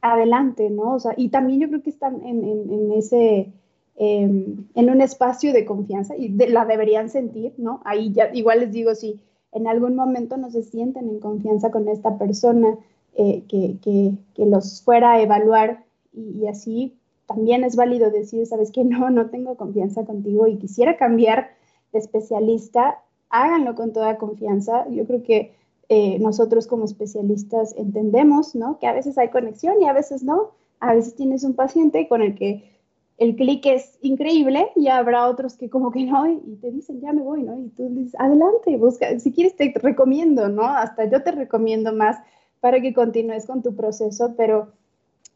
[0.00, 0.94] adelante, ¿no?
[0.94, 3.52] O sea, y también yo creo que están en, ese,
[3.96, 7.80] em, en un espacio de confianza y la deberían sentir, ¿no?
[7.84, 9.20] Ahí ya, igual les digo, si
[9.52, 12.78] en algún momento no se sienten en confianza con esta persona
[13.14, 18.70] eh, que, que, que, los fuera a evaluar y, así también es válido decir, sabes
[18.72, 21.50] que no, no tengo confianza contigo y quisiera cambiar
[21.92, 24.86] de especialista, háganlo con toda confianza.
[24.90, 25.54] Yo creo que
[25.88, 28.78] eh, nosotros como especialistas entendemos, ¿no?
[28.78, 30.50] Que a veces hay conexión y a veces no.
[30.80, 32.70] A veces tienes un paciente con el que
[33.18, 37.12] el clic es increíble y habrá otros que como que no y, te dicen, ya
[37.12, 37.58] me voy, ¿no?
[37.58, 40.64] Y tú dices, adelante, busca, si quieres te recomiendo, ¿no?
[40.64, 42.16] Hasta yo te recomiendo más
[42.60, 44.72] para que continúes con tu proceso, pero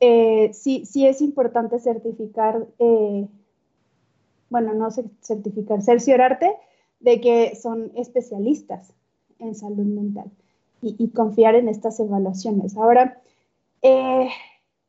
[0.00, 3.28] eh, sí, sí es importante certificar, eh,
[4.48, 4.88] bueno, no
[5.20, 6.56] certificar, cerciorarte
[7.00, 8.92] de que son especialistas
[9.38, 10.30] en salud mental
[10.80, 12.76] y, confiar en estas evaluaciones.
[12.76, 13.20] Ahora,
[13.82, 14.28] eh,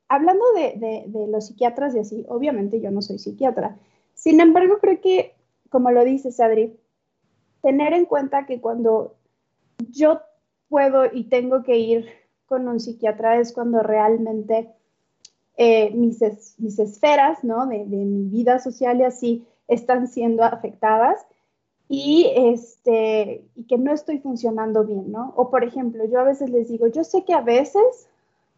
[0.10, 3.78] hablando de, los psiquiatras y así, obviamente yo no soy psiquiatra.
[4.13, 5.36] Sin embargo, creo que,
[5.70, 6.78] como lo dices, Adri,
[7.62, 9.15] tener en cuenta que cuando
[9.89, 10.22] yo
[10.70, 12.08] puedo y tengo que ir
[12.46, 14.70] con un psiquiatra es cuando realmente
[15.58, 16.20] eh, mis,
[16.58, 17.65] mis, esferas ¿no?
[17.68, 21.26] de, mi vida social y así están siendo afectadas
[21.88, 25.34] y, este, y que no estoy funcionando bien, ¿no?
[25.36, 28.08] O por ejemplo, yo a veces les digo, yo sé que a veces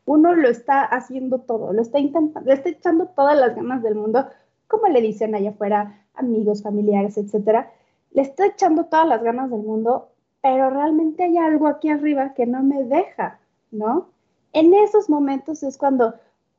[0.05, 3.95] uno lo está haciendo todo, lo está intentando, le está echando todas las ganas del
[3.95, 4.25] mundo,
[4.67, 7.71] como le dicen allá afuera amigos, familiares, etcétera,
[8.11, 10.09] le está echando todas las ganas del mundo,
[10.41, 13.39] pero realmente hay algo aquí arriba que no me deja,
[13.71, 14.07] ¿no?
[14.53, 16.13] En esos momentos es cuando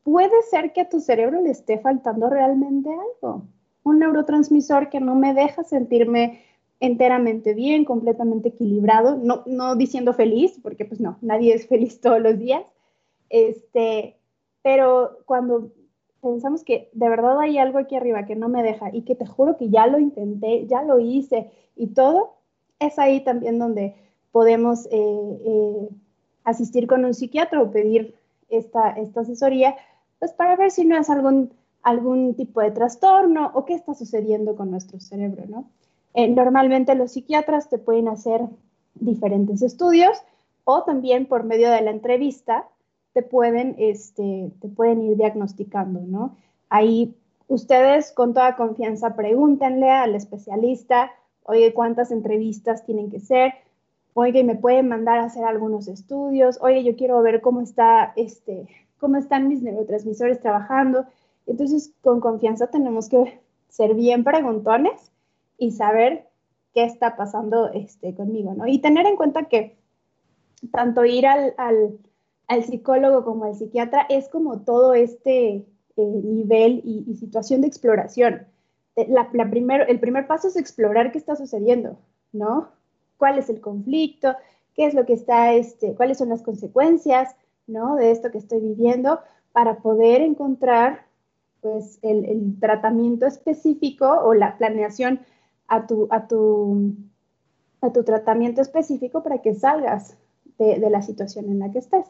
[0.05, 3.43] puede ser que a tu cerebro le esté faltando realmente algo,
[3.83, 6.43] un neurotransmisor que no me deja sentirme
[6.81, 12.21] enteramente bien, completamente equilibrado, no, no diciendo feliz, porque pues no, nadie es feliz todos
[12.21, 12.63] los días,
[13.29, 14.17] este,
[14.63, 15.73] pero cuando
[16.21, 19.27] pensamos que de verdad hay algo aquí arriba que no me deja y que te
[19.27, 22.35] juro que ya lo intenté, ya lo hice y todo,
[22.79, 23.95] es ahí también donde
[24.33, 25.89] podemos eh, eh,
[26.45, 28.15] asistir con un psiquiatra o pedir
[28.49, 29.77] esta, esta asesoría,
[30.19, 34.57] pues para ver si no es algún, algún tipo de trastorno o qué está sucediendo
[34.57, 35.71] con nuestro cerebro, ¿no?
[36.15, 38.43] Eh, normalmente los psiquiatras te pueden hacer
[38.95, 40.23] diferentes estudios
[40.65, 42.67] o también por medio de la entrevista
[43.13, 46.37] te pueden, este, te pueden ir diagnosticando, ¿no?
[46.69, 47.17] Ahí
[47.47, 51.11] ustedes con toda confianza pregúntenle al especialista,
[51.45, 53.55] oye, ¿cuántas entrevistas tienen que ser?
[54.15, 56.59] Oye, ¿me pueden mandar a hacer algunos estudios?
[56.61, 58.69] Oye, yo quiero ver cómo, está, este,
[58.99, 61.07] cómo están mis neurotransmisores trabajando.
[61.47, 65.11] Entonces, con confianza tenemos que ser bien preguntones
[65.59, 66.29] y saber
[66.73, 68.67] qué está pasando este, conmigo, ¿no?
[68.67, 69.77] Y tener en cuenta que
[70.73, 71.55] tanto ir al,
[72.47, 75.67] al, psicólogo como al psiquiatra es como todo este eh,
[75.97, 78.47] nivel y, situación de exploración.
[78.97, 79.45] La, la
[79.89, 81.99] el primer paso es explorar qué está sucediendo,
[82.33, 82.69] ¿no?
[83.17, 84.35] ¿Cuál es el conflicto?
[84.75, 87.35] ¿Qué es lo que está, este, cuáles son las consecuencias,
[87.67, 87.97] ¿no?
[87.97, 89.21] De esto que estoy viviendo
[89.53, 91.07] para poder encontrar,
[91.61, 95.21] pues, el, el tratamiento específico o la planeación
[95.69, 96.95] a tu, a tu,
[97.81, 100.17] a tu tratamiento específico para que salgas
[100.59, 102.07] de, la situación en la que estés.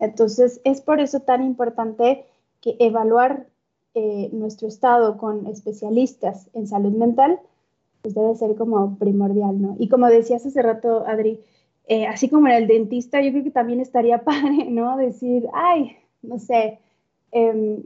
[0.00, 2.24] Entonces, es por eso tan importante
[2.60, 3.46] que evaluar
[3.94, 7.38] eh, nuestro estado con especialistas en salud mental,
[8.02, 9.76] pues debe ser como primordial, ¿no?
[9.78, 11.40] Y como decías hace rato, Adri,
[11.86, 14.96] eh, así como en el dentista, yo creo que también estaría padre, ¿no?
[14.96, 16.78] Decir, ay, no sé,
[17.32, 17.82] em,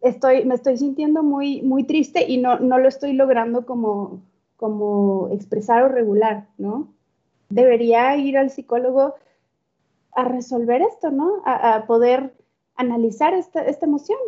[0.00, 4.20] estoy, me estoy sintiendo muy, muy triste y no, no lo estoy logrando como,
[4.56, 6.88] como expresar o regular, ¿no?
[7.48, 9.14] Debería ir al psicólogo
[10.12, 11.42] a resolver esto, ¿no?
[11.44, 12.34] A, poder
[12.76, 14.18] analizar esta, emoción,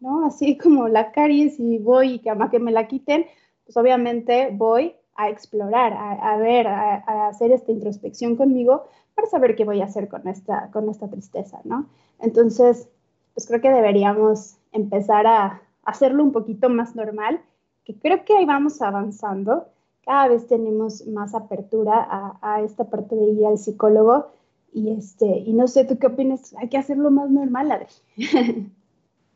[0.00, 0.26] ¿no?
[0.26, 3.26] Así como la caries y voy y que a que me la quiten,
[3.64, 9.64] pues obviamente voy a explorar, a, ver, a, hacer esta introspección conmigo para saber qué
[9.64, 11.86] voy a hacer con esta, con esta tristeza, ¿no?
[12.18, 12.88] Entonces,
[13.34, 17.40] pues creo que deberíamos empezar a hacerlo un poquito más normal
[17.84, 19.68] que creo que ahí vamos avanzando.
[20.04, 24.32] Cada vez tenemos más apertura a, esta parte de ir al psicólogo.
[24.72, 26.54] Y, este, y no sé, ¿tú qué opinas?
[26.58, 27.86] Hay que hacerlo más normal, Adri.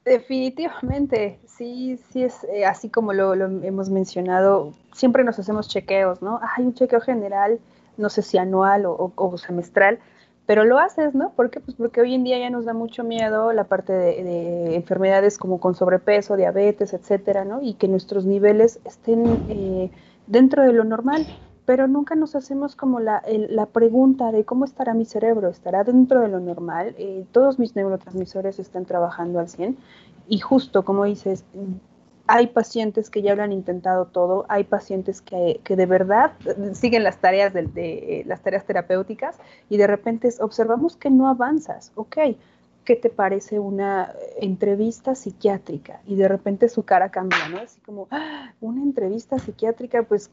[0.06, 6.38] Definitivamente, sí, sí es eh, así como lo, hemos mencionado, siempre nos hacemos chequeos, ¿no?
[6.56, 7.58] Hay un chequeo general,
[7.96, 9.98] no sé si anual o, semestral,
[10.46, 11.30] pero lo haces, ¿no?
[11.30, 11.60] ¿Por qué?
[11.60, 15.58] Pues porque hoy en día ya nos da mucho miedo la parte de, enfermedades como
[15.58, 17.60] con sobrepeso, diabetes, etcétera, ¿no?
[17.60, 19.90] Y que nuestros niveles estén eh,
[20.28, 21.26] dentro de lo normal,
[21.64, 26.20] pero nunca nos hacemos como la, la, pregunta de cómo estará mi cerebro, estará dentro
[26.20, 29.76] de lo normal, eh, todos mis neurotransmisores están trabajando al 100
[30.28, 31.44] y justo como dices,
[32.26, 36.32] hay pacientes que ya lo han intentado todo, hay pacientes que, que de verdad
[36.72, 39.36] siguen las tareas de, de, las tareas terapéuticas
[39.68, 42.16] y de repente observamos que no avanzas, ok,
[42.84, 46.00] ¿qué te parece una entrevista psiquiátrica?
[46.06, 47.58] Y de repente su cara cambia, ¿no?
[47.58, 50.30] Así como, ah, una entrevista psiquiátrica, pues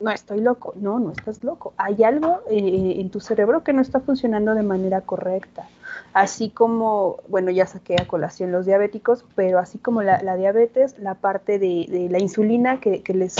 [0.00, 1.74] no estoy loco, no, no estás loco.
[1.76, 5.68] Hay algo eh, en tu cerebro que no está funcionando de manera correcta.
[6.12, 11.14] Así como, bueno, ya saqué a colación los diabéticos, pero así como la, diabetes, la
[11.14, 13.36] parte de, la insulina que, les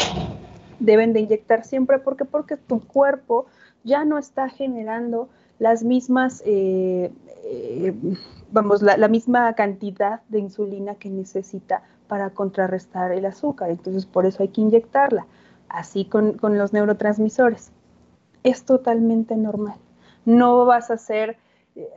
[0.79, 3.47] deben de inyectar siempre, porque porque tu cuerpo
[3.85, 7.13] ya no está generando las mismas, eh,
[7.45, 7.95] eh,
[8.51, 13.71] vamos, la, la misma cantidad de insulina que necesita para contrarrestar el azúcar.
[13.71, 15.27] Entonces, por eso hay que inyectarla
[15.73, 17.73] así con, los neurotransmisores.
[18.43, 19.77] Es totalmente normal.
[20.25, 21.37] No vas a ser,
[21.75, 21.89] eh,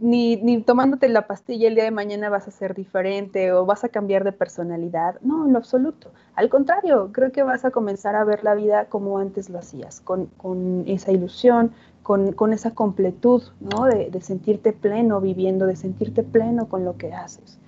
[0.00, 3.88] ni, tomándote la pastilla el día de mañana vas a ser diferente o vas a
[3.88, 5.20] cambiar de personalidad.
[5.22, 6.10] No, en lo absoluto.
[6.34, 10.00] Al contrario, creo que vas a comenzar a ver la vida como antes lo hacías,
[10.00, 10.30] con,
[10.86, 13.84] esa ilusión, con, esa completud, ¿no?
[13.86, 17.58] De, sentirte pleno viviendo, de sentirte pleno con lo que haces.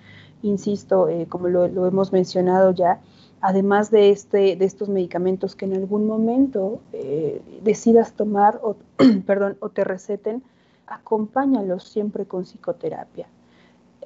[0.43, 3.01] Insisto, eh, como lo, lo hemos mencionado ya,
[3.41, 8.77] además de, este, de estos medicamentos que en algún momento eh, decidas tomar o,
[9.27, 10.43] perdón, o te receten,
[10.91, 13.27] acompáñalos siempre con psicoterapia.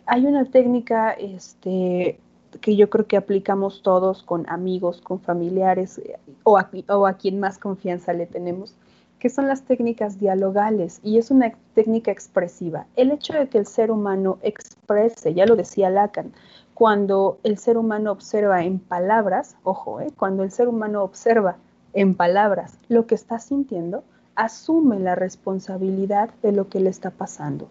[0.07, 2.21] Hay una técnica este,
[2.61, 6.01] que yo creo que aplicamos todos con amigos, con familiares
[6.45, 8.77] o a, o quien más confianza le tenemos,
[9.19, 12.87] que son las técnicas dialogales y es una técnica expresiva.
[12.95, 16.33] El hecho de que el ser humano exprese, ya lo decía Lacan,
[16.75, 21.57] cuando el ser humano observa en palabras, ojo, eh, cuando el ser humano observa
[21.95, 24.05] en palabras lo que está sintiendo,
[24.37, 27.69] asume la responsabilidad de lo que le está pasando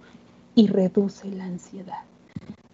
[0.56, 2.04] y reduce la ansiedad.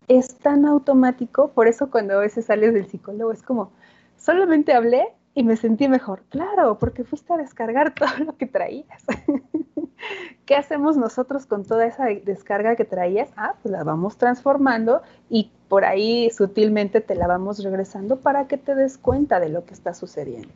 [0.08, 3.71] Es tan automático, por eso cuando a veces sales del psicólogo es como,
[4.17, 6.23] solamente hablé y me sentí mejor.
[6.30, 9.04] Claro, porque fuiste a descargar todo lo que traías.
[10.45, 13.30] ¿Qué hacemos nosotros con toda esa descarga que traías?
[13.36, 18.58] Ah, pues la vamos transformando y por ahí sutilmente te la vamos regresando para que
[18.58, 20.49] te des cuenta de lo que está sucediendo.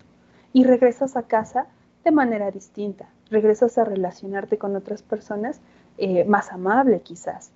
[0.53, 1.67] Y regresas a casa
[2.03, 5.59] de manera distinta, regresas a relacionarte con otras personas
[5.97, 7.51] eh, más amable quizás.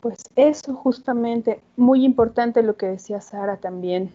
[0.00, 4.12] Pues eso justamente, muy importante lo que decía Sara también,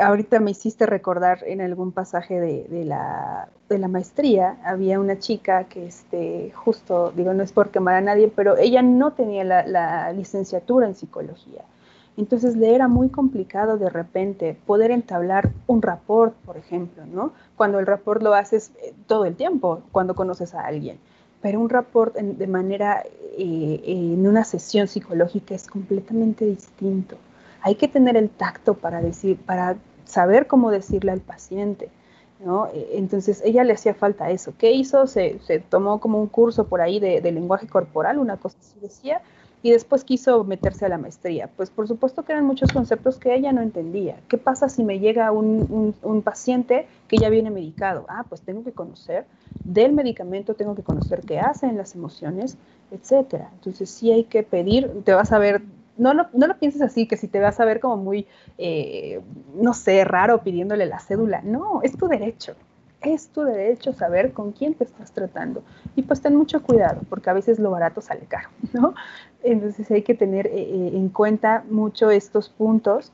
[0.00, 3.48] ahorita me hiciste recordar en algún pasaje de, la,
[3.88, 8.56] maestría, había una chica que este, justo, digo, no es por quemar a nadie, pero
[8.56, 11.62] ella no tenía la, licenciatura en psicología.
[12.16, 17.32] Entonces le era muy complicado de repente poder entablar un rapport, por ejemplo, ¿no?
[17.56, 20.98] Cuando el rapport lo haces eh, todo el tiempo, cuando conoces a alguien.
[21.42, 23.02] Pero un rapport de manera,
[23.38, 27.16] eh, en una sesión psicológica es completamente distinto
[27.66, 31.88] hay que tener el tacto para decir, para saber cómo decirle al paciente.
[32.38, 32.68] ¿no?
[32.68, 34.54] E, entonces ella le hacía falta eso.
[34.56, 35.08] ¿Qué hizo?
[35.08, 39.20] Se, tomó como un curso por ahí de, lenguaje corporal, una cosa así decía,
[39.66, 41.48] y después quiso meterse a la maestría.
[41.56, 44.16] Pues por supuesto que eran muchos conceptos que ella no entendía.
[44.28, 48.06] ¿Qué pasa si me llega un, un paciente que ya viene medicado?
[48.08, 49.26] Ah, pues tengo que conocer
[49.64, 52.56] del medicamento, tengo que conocer qué hace en las emociones,
[52.92, 53.50] etcétera.
[53.54, 55.62] Entonces sí hay que pedir, te vas a ver
[55.98, 58.26] no lo, no lo pienses así, que si te vas a ver como muy,
[58.58, 59.20] eh,
[59.54, 61.40] no sé, raro pidiéndole la cédula.
[61.42, 62.54] No, es tu derecho.
[63.02, 65.62] Es tu derecho saber con quién te estás tratando.
[65.94, 68.94] Y pues ten mucho cuidado, porque a veces lo barato sale caro, ¿no?
[69.42, 73.12] Entonces hay que tener eh, eh, en cuenta mucho estos puntos,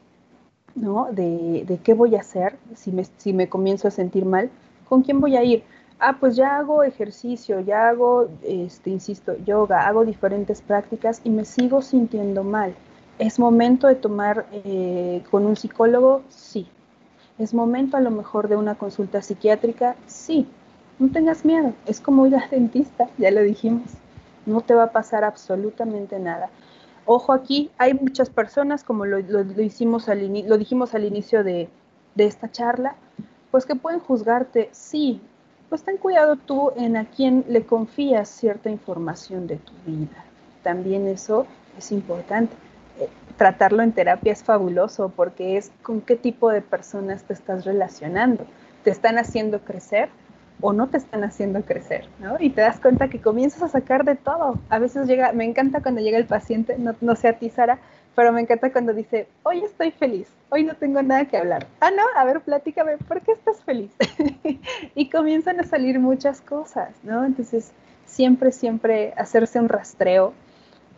[0.74, 1.08] ¿no?
[1.12, 4.50] De, qué voy a hacer si me, si me comienzo a sentir mal,
[4.88, 5.62] con quién voy a ir
[6.02, 11.44] ah, pues ya hago ejercicio, ya hago, este, insisto, yoga, hago diferentes prácticas y me
[11.44, 12.74] sigo sintiendo mal.
[13.18, 16.22] ¿Es momento de tomar eh, con un psicólogo?
[16.28, 16.66] Sí.
[17.38, 19.94] ¿Es momento a lo mejor de una consulta psiquiátrica?
[20.06, 20.46] Sí.
[20.98, 23.90] No tengas miedo, es como ir al dentista, ya lo dijimos.
[24.46, 26.50] No te va a pasar absolutamente nada.
[27.04, 29.18] Ojo aquí, hay muchas personas, como lo,
[29.60, 31.68] hicimos al lo dijimos al inicio de,
[32.14, 32.94] de esta charla,
[33.50, 35.20] pues que pueden juzgarte, sí,
[35.68, 40.24] pues ten cuidado tú en a quién le confías cierta información de tu vida.
[40.62, 41.46] También eso
[41.78, 42.54] es importante.
[43.00, 47.64] Eh, tratarlo en terapia es fabuloso porque es con qué tipo de personas te estás
[47.64, 48.44] relacionando.
[48.84, 50.10] ¿Te están haciendo crecer
[50.62, 52.06] o no te están haciendo crecer?
[52.18, 52.36] ¿no?
[52.40, 54.58] Y te das cuenta que comienzas a sacar de todo.
[54.70, 57.78] A veces llega, me encanta cuando llega el paciente, no, no sé a ti, Sara,
[58.14, 61.66] pero me encanta cuando dice, hoy estoy feliz, hoy no tengo nada que hablar.
[61.80, 63.90] Ah, no, a ver, platícame, ¿por qué estás feliz?
[64.94, 67.24] y comienzan a salir muchas cosas, ¿no?
[67.24, 67.72] Entonces,
[68.06, 70.34] siempre, siempre hacerse un rastreo,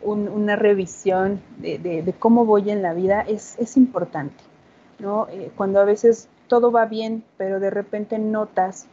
[0.03, 4.43] una revisión de, cómo voy en la vida es, importante,
[4.99, 5.27] ¿no?
[5.29, 8.85] Eh, cuando a veces todo va bien, pero de repente notas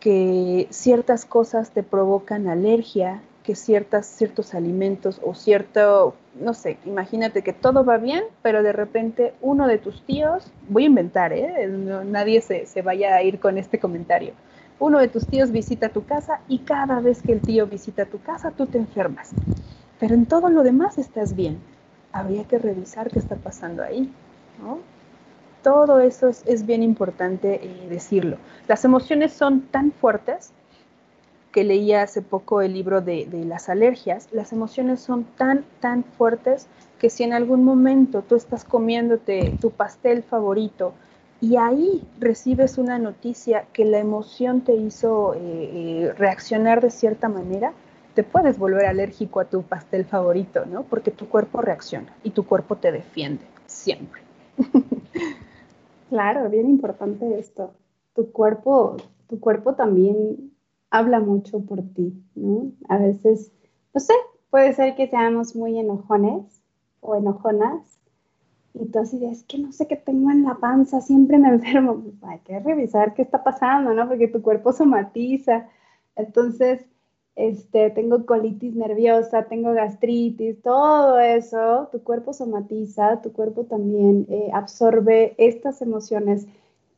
[0.00, 7.42] que ciertas cosas te provocan alergia, que ciertas, ciertos alimentos o cierto, no sé, imagínate
[7.42, 11.68] que todo va bien, pero de repente uno de tus tíos, voy a inventar, ¿eh?
[12.06, 14.32] nadie se, se vaya a ir con este comentario,
[14.78, 18.20] uno de tus tíos visita tu casa y cada vez que el tío visita tu
[18.20, 19.30] casa tú te enfermas,
[19.98, 21.58] pero en todo lo demás estás bien.
[22.12, 24.10] Habría que revisar qué está pasando ahí,
[24.60, 24.78] ¿no?
[25.62, 28.38] Todo eso es, bien importante eh, decirlo.
[28.66, 30.52] Las emociones son tan fuertes
[31.52, 36.68] que leía hace poco el libro de, las alergias, las emociones son tan, tan fuertes
[36.98, 40.94] que si en algún momento tú estás comiéndote tu pastel favorito
[41.40, 47.28] y ahí recibes una noticia que la emoción te hizo eh, eh, reaccionar de cierta
[47.28, 47.72] manera,
[48.14, 50.82] te puedes volver alérgico a tu pastel favorito, ¿no?
[50.82, 54.20] Porque tu cuerpo reacciona y tu cuerpo te defiende, siempre.
[56.10, 57.72] Claro, bien importante esto.
[58.14, 58.96] Tu cuerpo,
[59.28, 60.52] tu cuerpo también
[60.90, 62.72] habla mucho por ti, ¿no?
[62.88, 63.52] A veces,
[63.94, 64.12] no sé,
[64.50, 66.62] puede ser que seamos muy enojones
[67.00, 68.00] o enojonas
[68.74, 72.04] y tú así es que no sé qué tengo en la panza, siempre me enfermo.
[72.22, 74.08] Hay que revisar qué está pasando, ¿no?
[74.08, 75.68] Porque tu cuerpo somatiza.
[76.16, 76.86] Entonces,
[77.36, 84.50] este, tengo colitis nerviosa, tengo gastritis, todo eso, tu cuerpo somatiza, tu cuerpo también eh,
[84.52, 86.46] absorbe estas emociones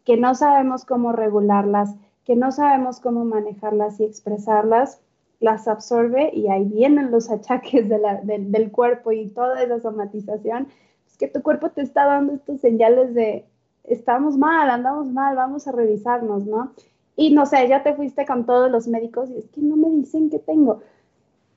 [0.04, 5.00] que no sabemos cómo regularlas que no sabemos cómo manejarlas y expresarlas,
[5.40, 10.68] las absorbe y ahí vienen los achaques del cuerpo y toda esa somatización.
[11.06, 13.46] Es que tu cuerpo te está dando estos señales de
[13.84, 16.72] estamos mal, andamos mal, vamos a revisarnos, ¿no?
[17.16, 19.90] Y no sé, ya te fuiste con todos los médicos y es que no me
[19.90, 20.82] dicen qué tengo.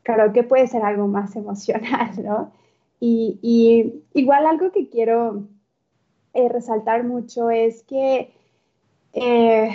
[0.03, 2.51] Claro que puede ser algo más emocional, ¿no?
[2.99, 5.43] Y, igual algo que quiero
[6.33, 8.33] eh, resaltar mucho es que
[9.13, 9.69] eh,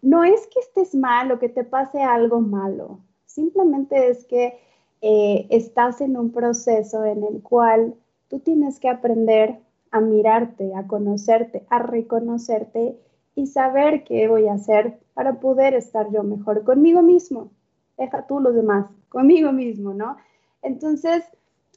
[0.00, 4.58] no es que estés mal o que te pase algo malo, simplemente es que
[5.00, 7.94] eh, estás en un proceso en el cual
[8.28, 9.58] tú tienes que aprender
[9.90, 12.98] a mirarte, a conocerte, a reconocerte
[13.34, 17.50] y saber qué voy a hacer para poder estar yo mejor conmigo mismo.
[17.96, 20.16] Deja tú los demás, conmigo mismo, ¿no?
[20.62, 21.24] Entonces,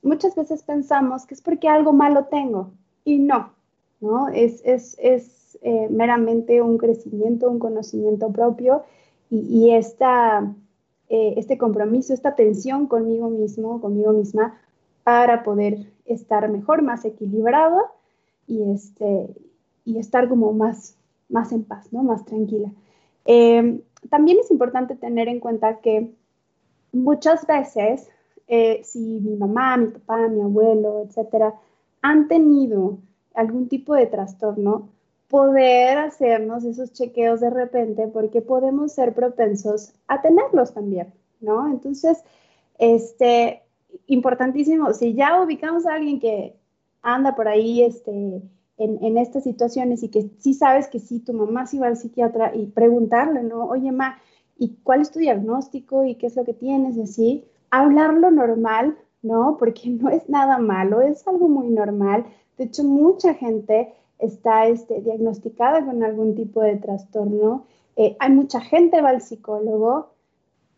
[0.03, 2.71] muchas veces pensamos que es porque algo malo tengo
[3.03, 3.53] y no,
[4.01, 4.29] ¿no?
[4.29, 8.83] Es, es, es eh, meramente un crecimiento, un conocimiento propio
[9.29, 10.53] y, esta,
[11.09, 14.59] eh, este compromiso, esta tensión conmigo mismo, conmigo misma,
[15.03, 17.81] para poder estar mejor, más equilibrado
[18.47, 19.29] y, este,
[19.83, 20.95] y estar como más,
[21.29, 22.03] más en paz, ¿no?
[22.03, 22.71] más tranquila.
[23.25, 26.13] Eh, también es importante tener en cuenta que
[26.91, 28.07] muchas veces,
[28.83, 31.55] si mi mamá, mi papá, mi abuelo, etcétera,
[32.01, 32.99] han tenido
[33.33, 34.89] algún tipo de trastorno,
[35.27, 41.67] poder hacernos esos chequeos de repente porque podemos ser propensos a tenerlos también, ¿no?
[41.67, 42.23] Entonces,
[42.77, 43.63] este,
[44.07, 46.55] importantísimo, si ya ubicamos a alguien que
[47.01, 48.41] anda por ahí este,
[48.77, 52.55] en, estas situaciones y que sí sabes que sí, tu mamá sí va al psiquiatra
[52.55, 53.65] y preguntarle, ¿no?
[53.65, 54.17] Oye, ma,
[54.57, 56.97] ¿y cuál es tu diagnóstico y qué es lo que tienes?
[56.97, 59.57] Y así, hablarlo normal, ¿no?
[59.57, 62.25] Porque no es nada malo, es algo muy normal.
[62.57, 67.65] De hecho, mucha gente está este, diagnosticada con algún tipo de trastorno,
[67.97, 70.09] eh, hay mucha gente va al psicólogo,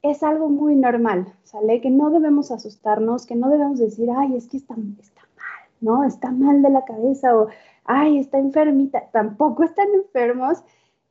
[0.03, 1.81] es algo muy normal, ¿sale?
[1.81, 6.03] Que no debemos asustarnos, que no debemos decir, ay, es que está, está mal, ¿no?
[6.03, 7.47] Está mal de la cabeza o,
[7.87, 9.09] ay, está enfermita.
[9.11, 10.63] Tampoco están enfermos,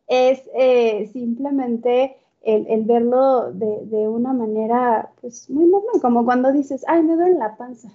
[0.07, 6.85] es eh, simplemente el, verlo de, de, una manera, pues, muy normal, como cuando dices,
[6.87, 7.91] ay, me duele la panza.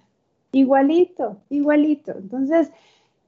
[0.51, 2.11] Igualito, igualito.
[2.11, 2.69] Entonces,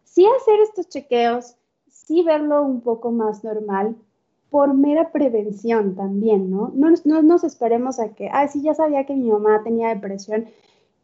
[0.03, 1.55] sí hacer estos chequeos,
[1.87, 3.95] sí verlo un poco más normal
[4.53, 6.71] por mera prevención también, ¿no?
[6.75, 10.45] No, nos esperemos a que, ah, sí, ya sabía que mi mamá tenía depresión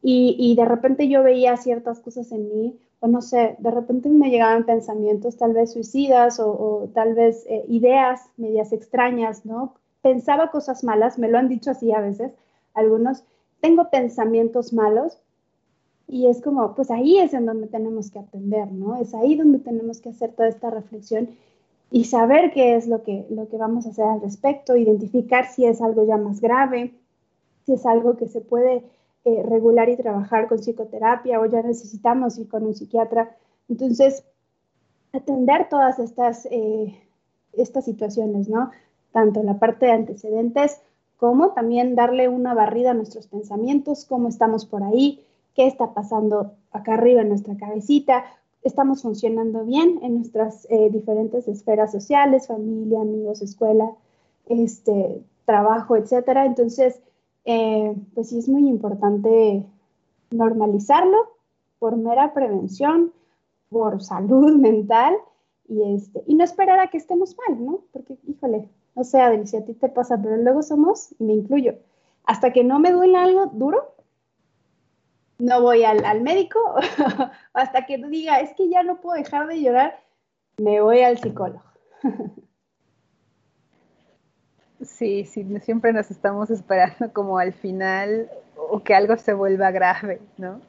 [0.03, 4.29] y, de repente yo veía ciertas cosas en mí, o no sé, de repente me
[4.29, 9.75] llegaban pensamientos tal vez suicidas o, tal vez eh, ideas medias extrañas, ¿no?
[10.01, 12.31] Pensaba cosas malas, me lo han dicho así a veces
[12.73, 13.23] algunos,
[13.61, 15.17] tengo pensamientos malos
[16.07, 18.95] y es como, pues ahí es en donde tenemos que atender, ¿no?
[18.95, 21.29] Es ahí donde tenemos que hacer toda esta reflexión
[21.91, 25.65] y saber qué es lo que, lo que vamos a hacer al respecto, identificar si
[25.65, 26.93] es algo ya más grave,
[27.65, 28.83] si es algo que se puede
[29.25, 33.35] eh, regular y trabajar con psicoterapia o ya necesitamos ir con un psiquiatra.
[33.67, 34.23] Entonces,
[35.13, 36.97] atender todas estas, eh,
[37.53, 38.71] estas situaciones, ¿no?
[39.11, 40.81] Tanto la parte de antecedentes
[41.17, 46.53] como también darle una barrida a nuestros pensamientos, cómo estamos por ahí, qué está pasando
[46.71, 48.23] acá arriba en nuestra cabecita,
[48.63, 53.91] estamos funcionando bien en nuestras eh, diferentes esferas sociales, familia, amigos, escuela,
[54.45, 56.45] este, trabajo, etcétera.
[56.45, 57.01] Entonces,
[57.51, 59.65] eh, pues sí es muy importante
[60.29, 61.35] normalizarlo
[61.79, 63.11] por mera prevención,
[63.69, 65.15] por salud mental
[65.67, 67.81] y, este, y no esperar a que estemos mal, ¿no?
[67.91, 71.33] Porque, híjole, no sé, Adel, si a ti te pasa, pero luego somos, y me
[71.33, 71.73] incluyo,
[72.23, 73.95] hasta que no me duele algo duro,
[75.39, 76.59] no voy al, médico,
[77.53, 79.99] hasta que diga, es que ya no puedo dejar de llorar,
[80.57, 81.63] me voy al psicólogo.
[84.81, 90.21] Sí, sí, siempre nos estamos esperando como al final o que algo se vuelva grave,
[90.37, 90.61] ¿no?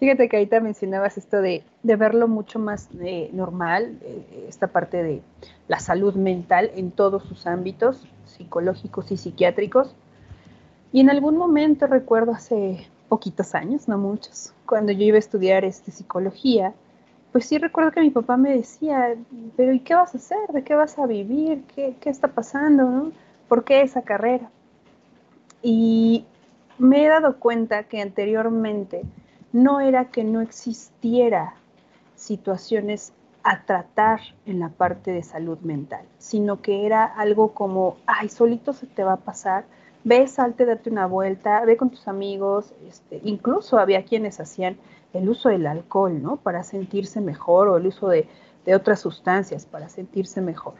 [0.00, 5.22] Fíjate que ahorita mencionabas esto de, verlo mucho más eh, normal, eh, esta parte de
[5.68, 9.94] la salud mental en todos sus ámbitos, psicológicos y psiquiátricos.
[10.90, 15.66] Y en algún momento recuerdo hace poquitos años, no muchos, cuando yo iba a estudiar
[15.66, 16.72] este, psicología,
[17.32, 19.14] pues sí recuerdo que mi papá me decía,
[19.56, 20.48] pero ¿y qué vas a hacer?
[20.52, 21.62] ¿De qué vas a vivir?
[21.74, 23.12] ¿Qué, qué está pasando?
[23.48, 24.50] ¿Por qué esa carrera?
[25.62, 26.24] Y
[26.78, 29.02] me he dado cuenta que anteriormente
[29.52, 31.54] no era que no existiera
[32.16, 33.12] situaciones
[33.42, 38.72] a tratar en la parte de salud mental, sino que era algo como, ay, solito
[38.72, 39.64] se te va a pasar,
[40.04, 44.76] ve, salte, date una vuelta, ve con tus amigos, este, incluso había quienes hacían
[45.12, 46.36] el uso del alcohol, ¿no?
[46.36, 48.28] Para sentirse mejor o el uso de,
[48.74, 50.74] otras sustancias para sentirse mejor.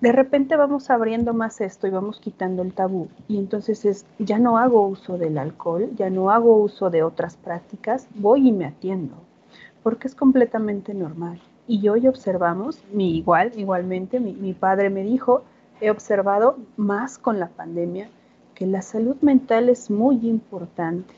[0.00, 4.38] De repente vamos abriendo más esto y vamos quitando el tabú y entonces es, ya
[4.38, 8.66] no hago uso del alcohol, ya no hago uso de otras prácticas, voy y me
[8.66, 9.16] atiendo,
[9.82, 11.40] porque es completamente normal.
[11.66, 15.42] Y hoy observamos, mi igual, igualmente, mi padre me dijo,
[15.80, 18.08] he observado más con la pandemia
[18.54, 21.14] que la salud mental es muy importante.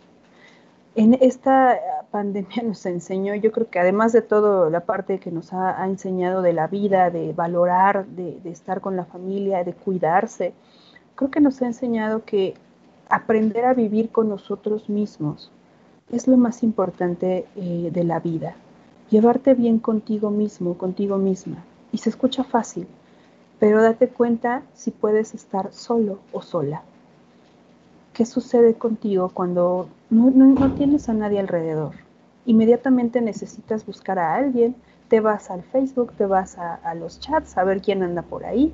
[0.99, 1.79] En esta
[2.11, 6.43] pandemia nos enseñó, yo creo que además de todo la parte que nos ha, enseñado
[6.43, 10.55] de la vida, de valorar, de, estar con la familia, de cuidarse,
[11.15, 12.55] creo que nos ha enseñado que
[13.09, 15.53] aprender a vivir con nosotros mismos
[16.11, 18.57] es lo más importante eh, de la vida.
[19.09, 21.63] Llevarte bien contigo mismo, contigo misma.
[21.93, 22.89] Y se escucha fácil,
[23.61, 26.83] pero date cuenta si puedes estar solo o sola.
[28.15, 31.95] ¿Qué sucede contigo cuando no, tienes a nadie alrededor?
[32.47, 34.75] Inmediatamente necesitas buscar a alguien,
[35.09, 38.73] te vas al Facebook, te vas a, los chats a ver quién anda por ahí,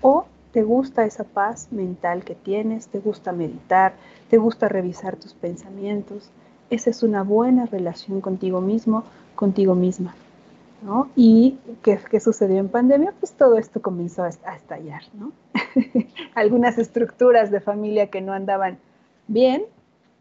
[0.00, 3.94] o te gusta esa paz mental que tienes, te gusta meditar,
[4.30, 6.30] te gusta revisar tus pensamientos.
[6.70, 10.14] Esa es una buena relación contigo mismo, contigo misma.
[11.16, 13.14] ¿Y qué, sucedió en pandemia?
[13.18, 15.32] Pues todo esto comenzó a, estallar, ¿no?
[16.34, 18.78] Algunas estructuras de familia que no andaban
[19.26, 19.64] bien,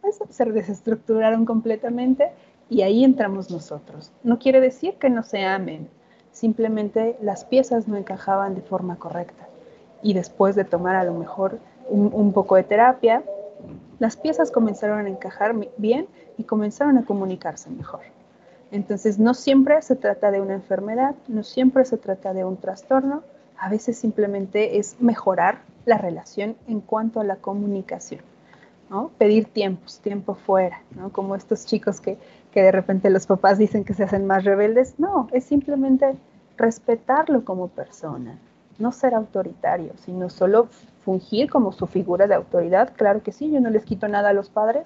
[0.04, 2.32] pues se desestructuraron completamente
[2.70, 4.12] y ahí entramos nosotros.
[4.22, 5.88] No quiere decir que no se amen,
[6.34, 9.48] simplemente las piezas no encajaban de forma correcta.
[10.02, 13.24] Y después de tomar a lo mejor un poco de terapia,
[14.00, 18.02] las piezas comenzaron a encajar bien y comenzaron a comunicarse mejor.
[18.72, 23.24] Entonces, no siempre se trata de una enfermedad, no siempre se trata de un trastorno,
[23.58, 28.33] a veces simplemente es mejorar la relación en cuanto a la comunicación.
[28.94, 29.10] ¿No?
[29.18, 31.12] Pedir tiempos, tiempo fuera, ¿no?
[31.12, 32.20] como estos chicos que,
[32.52, 35.00] que de repente los papás dicen que se hacen más rebeldes.
[35.00, 36.16] No, es simplemente
[36.58, 38.38] respetarlo como persona,
[38.78, 40.68] no ser autoritario, sino solo
[41.04, 42.94] fungir como su figura de autoridad.
[42.96, 44.86] Claro que sí, yo no les quito nada a los padres,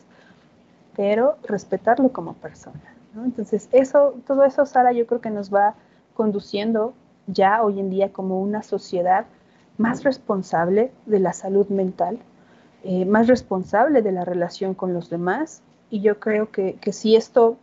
[0.96, 2.82] pero respetarlo como persona.
[3.26, 5.76] Entonces, eso, todo eso, Sara, yo creo que nos va
[6.14, 6.94] conduciendo
[7.26, 9.26] ya hoy en día como una sociedad
[9.78, 12.20] más responsable de la salud mental,
[12.84, 15.62] eh, más responsable de la relación con los demás.
[15.90, 17.58] Y yo creo que, que, si esto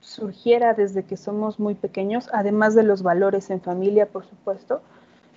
[0.00, 4.80] surgiera desde que somos muy pequeños, además de los valores en familia, por supuesto,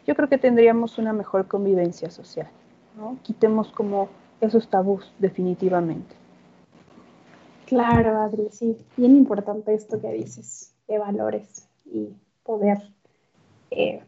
[0.06, 2.50] yo creo que tendríamos una mejor convivencia social.
[2.98, 3.18] ¿no?
[3.24, 4.10] Quitemos como
[4.40, 6.16] esos tabús definitivamente.
[7.66, 12.10] Claro, Adri, sí, bien importante esto que dices de valores y
[12.44, 12.80] poder
[13.70, 14.04] eh,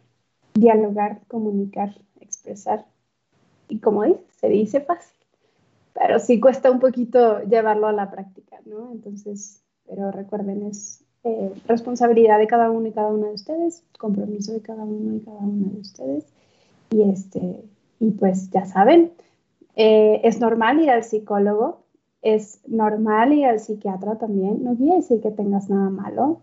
[0.53, 2.85] dialogar, comunicar, expresar.
[3.69, 5.15] Y como dices, se dice fácil,
[5.93, 8.91] pero sí cuesta un poquito llevarlo a la práctica, ¿no?
[8.91, 14.51] Entonces, pero recuerden, es eh, responsabilidad de cada uno y cada una de ustedes, compromiso
[14.51, 16.25] de cada uno y cada una de ustedes.
[16.91, 17.63] Y, este,
[18.01, 19.13] y pues ya saben,
[19.77, 21.85] eh, es normal ir al psicólogo,
[22.21, 24.61] es normal ir al psiquiatra también.
[24.61, 26.41] No quiere decir que tengas nada malo.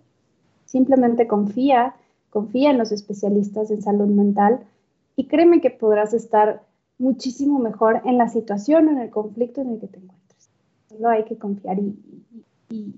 [0.64, 1.96] Simplemente confía,
[2.30, 4.61] confía en los especialistas en salud mental
[5.16, 6.62] y créeme que podrás estar
[7.01, 10.51] muchísimo mejor en la situación, en el conflicto en el que te encuentres.
[10.88, 12.94] Solo hay que confiar y,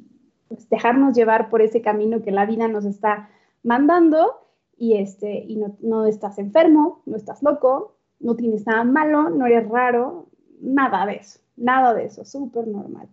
[0.48, 3.30] pues, dejarnos llevar por ese camino que la vida nos está
[3.62, 4.40] mandando
[4.76, 9.46] y, este, y no, no estás enfermo, no estás loco, no tienes nada malo, no
[9.46, 10.26] eres raro,
[10.60, 13.08] nada de eso, nada de eso, súper normal.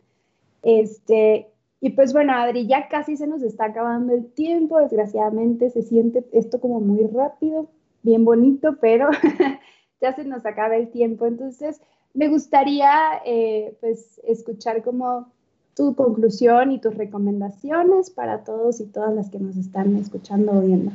[0.63, 5.83] Este, y pues bueno, Adri, ya casi se nos está acabando el tiempo, desgraciadamente se
[5.83, 7.69] siente esto como muy rápido,
[8.01, 9.09] bien bonito, pero
[10.01, 11.25] ya se nos acaba el tiempo.
[11.25, 11.81] Entonces,
[12.13, 12.91] me gustaría
[13.25, 15.31] eh, pues escuchar como
[15.75, 20.61] tu conclusión y tus recomendaciones para todos y todas las que nos están escuchando o
[20.61, 20.91] viendo.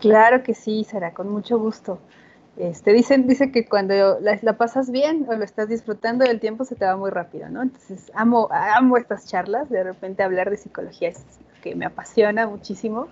[0.00, 1.98] Claro que sí, será con mucho gusto.
[2.56, 6.74] Este, dicen, dice que cuando la, pasas bien o lo estás disfrutando, el tiempo se
[6.74, 7.62] te va muy rápido, ¿no?
[7.62, 11.24] Entonces, amo, amo estas charlas, de repente hablar de psicología es
[11.62, 13.08] que me apasiona muchísimo.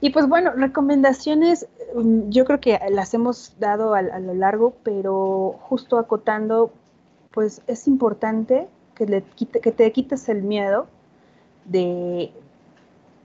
[0.00, 5.56] Y pues bueno, recomendaciones, mm, yo creo que las hemos dado a, lo largo, pero
[5.60, 6.70] justo acotando,
[7.32, 10.86] pues es importante que, le que te quites el miedo
[11.66, 12.32] de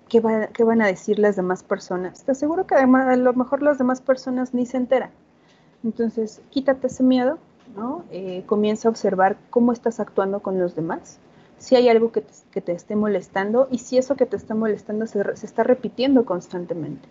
[0.09, 0.21] qué,
[0.53, 2.23] qué van a decir las demás personas.
[2.23, 5.11] Te aseguro que además a lo mejor las demás personas ni se enteran.
[5.83, 7.37] Entonces, quítate ese miedo,
[7.75, 8.03] ¿no?
[8.11, 11.19] Eh, comienza a observar cómo estás actuando con los demás,
[11.57, 15.21] si hay algo que te, esté molestando y si eso que te está molestando se,
[15.43, 17.07] está repitiendo constantemente.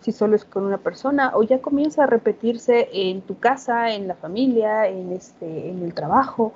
[0.00, 4.08] Si solo es con una persona o ya comienza a repetirse en tu casa, en
[4.08, 6.52] la familia, en, este, en el trabajo.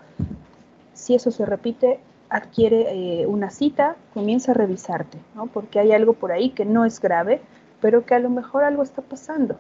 [0.95, 5.47] Si eso se repite, adquiere eh, una cita, comienza a revisarte, ¿no?
[5.47, 7.41] Porque hay algo por ahí que no es grave,
[7.81, 9.59] pero que a lo mejor algo está pasando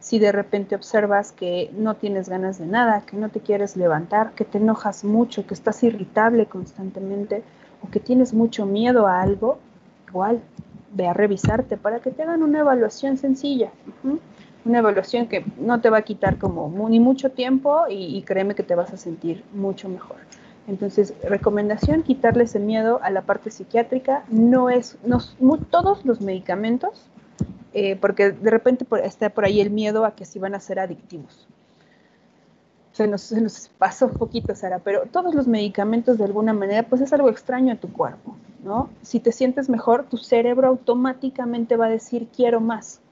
[0.00, 4.32] si de repente observas que no tienes ganas de nada, que no te quieres levantar,
[4.32, 7.42] que te enojas mucho, que estás irritable constantemente
[7.82, 9.58] o que tienes mucho miedo a algo,
[10.08, 10.40] igual
[10.92, 13.70] ve a revisarte para que te hagan una evaluación sencilla.
[14.64, 18.62] Una evaluación que no te va a quitar como ni mucho tiempo y, créeme que
[18.62, 20.16] te vas a sentir mucho mejor.
[20.66, 24.24] Entonces, recomendación, quitarle ese miedo a la parte psiquiátrica.
[24.28, 25.20] No es, no,
[25.70, 27.06] todos los medicamentos
[27.78, 30.80] eh, porque de repente está por ahí el miedo a que sí van a ser
[30.80, 31.46] adictivos.
[32.92, 37.02] Se nos, se pasó un poquito, Sara, pero todos los medicamentos de alguna manera, pues
[37.02, 38.88] es algo extraño a tu cuerpo, ¿no?
[39.02, 43.02] Si te sientes mejor, tu cerebro automáticamente va a decir quiero más.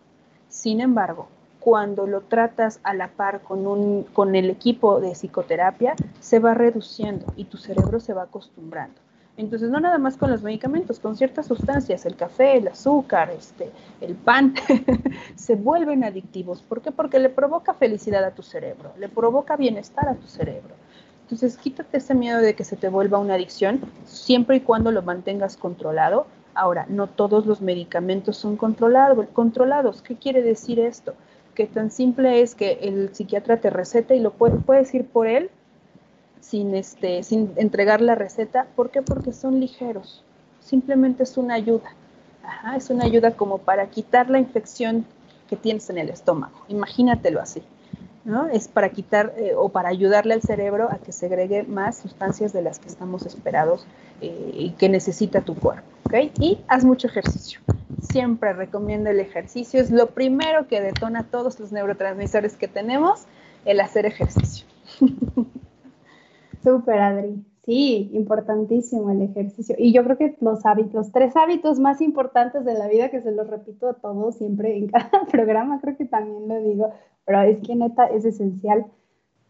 [0.48, 1.28] Sin embargo,
[1.60, 7.26] cuando lo tratas a la par con, con el equipo de psicoterapia, se va reduciendo
[7.36, 8.98] y tu cerebro se va acostumbrando.
[9.36, 13.70] Entonces, no nada más con los medicamentos, con ciertas sustancias, el café, el azúcar, este,
[14.00, 14.54] el pan,
[15.34, 16.62] se vuelven adictivos.
[16.62, 16.92] ¿Por qué?
[16.92, 20.74] Porque le provoca felicidad a tu cerebro, le provoca bienestar a tu cerebro.
[21.22, 25.02] Entonces, quítate ese miedo de que se te vuelva una adicción, siempre y cuando lo
[25.02, 26.26] mantengas controlado.
[26.54, 29.26] Ahora, no todos los medicamentos son controlados.
[29.32, 30.00] controlados.
[30.02, 31.14] ¿Qué quiere decir esto?
[31.56, 35.26] Que tan simple es que el psiquiatra te receta y lo puede, puedes ir por
[35.26, 35.50] él
[36.44, 38.66] sin, este, sin entregar la receta.
[38.76, 39.02] ¿Por qué?
[39.02, 40.22] Porque son ligeros.
[40.60, 41.94] Simplemente es una ayuda.
[42.76, 45.06] es una ayuda como para quitar la infección
[45.48, 46.54] que tienes en el estómago.
[46.68, 47.62] Imagínatelo así.
[48.24, 48.48] ¿no?
[48.48, 52.62] Es para quitar eh, o para ayudarle al cerebro a que segregue más sustancias de
[52.62, 53.86] las que estamos esperados
[54.22, 55.86] eh, y que necesita tu cuerpo.
[56.04, 56.32] ¿okay?
[56.40, 57.60] Y haz mucho ejercicio.
[58.00, 59.80] Siempre recomiendo el ejercicio.
[59.80, 63.24] Es lo primero que detona todos los neurotransmisores que tenemos,
[63.64, 64.66] el hacer ejercicio.
[66.64, 67.44] Súper, Adri.
[67.64, 69.74] Sí, importantísimo el ejercicio.
[69.78, 73.32] Y yo creo que los hábitos, tres hábitos más importantes de la vida, que se
[73.32, 76.92] los repito a todos siempre en cada programa, creo que también lo digo,
[77.24, 78.86] pero es que neta es esencial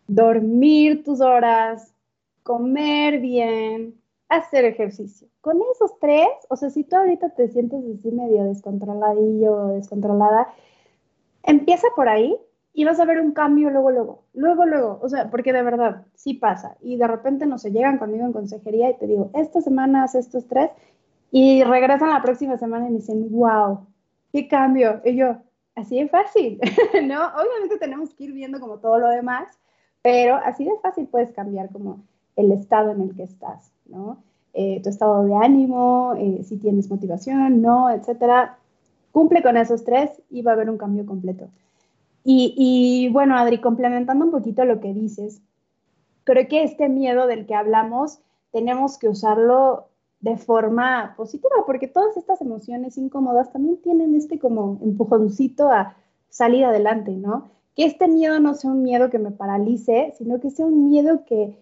[0.07, 1.95] dormir tus horas,
[2.43, 3.95] comer bien,
[4.29, 5.29] hacer ejercicio.
[5.41, 10.49] Con esos tres, o sea, si tú ahorita te sientes así medio descontroladillo o descontrolada,
[11.43, 12.37] empieza por ahí
[12.75, 16.03] y vas a ver un cambio luego, luego, luego, luego, o sea, porque de verdad,
[16.15, 16.77] sí pasa.
[16.83, 20.15] Y de repente no se llegan conmigo en consejería y te digo, esta semana haz
[20.17, 20.71] estos tres
[21.31, 23.87] y regresan la próxima semana y me dicen, wow,
[24.33, 25.01] qué cambio.
[25.05, 25.37] Y yo,
[25.75, 26.61] así de fácil,
[27.05, 27.27] ¿no?
[27.29, 29.49] Obviamente tenemos que ir viendo como todo lo demás,
[30.03, 32.03] pero así de fácil puedes cambiar como
[32.37, 34.19] el estado en el que estás, ¿no?
[34.55, 38.57] eh, tu estado de ánimo, eh, si tienes motivación, no, etcétera.
[39.11, 41.49] Cumple con esos tres y va a haber un cambio completo.
[42.25, 45.43] Y, y bueno, Adri, complementando un poquito lo que dices,
[46.25, 48.21] creo que este miedo del que hablamos
[48.51, 49.89] tenemos que usarlo
[50.21, 55.97] de forma positiva, porque todas estas emociones incómodas también tienen este como empujoncito a
[56.31, 57.51] salir adelante, ¿no?
[57.77, 61.27] Que este miedo no sea un miedo que me paralice, sino que sea un miedo
[61.27, 61.59] que,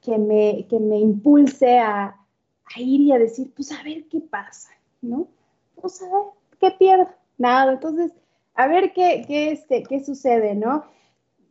[0.00, 4.20] que, me, que me impulse a, a ir y a decir, pues a ver qué
[4.20, 4.70] pasa,
[5.02, 5.28] ¿no?
[5.74, 6.22] Pues a ver,
[6.58, 7.08] ¿qué pierdo?
[7.36, 8.12] Nada, entonces,
[8.56, 10.84] a ver qué, qué, este, qué sucede, ¿no?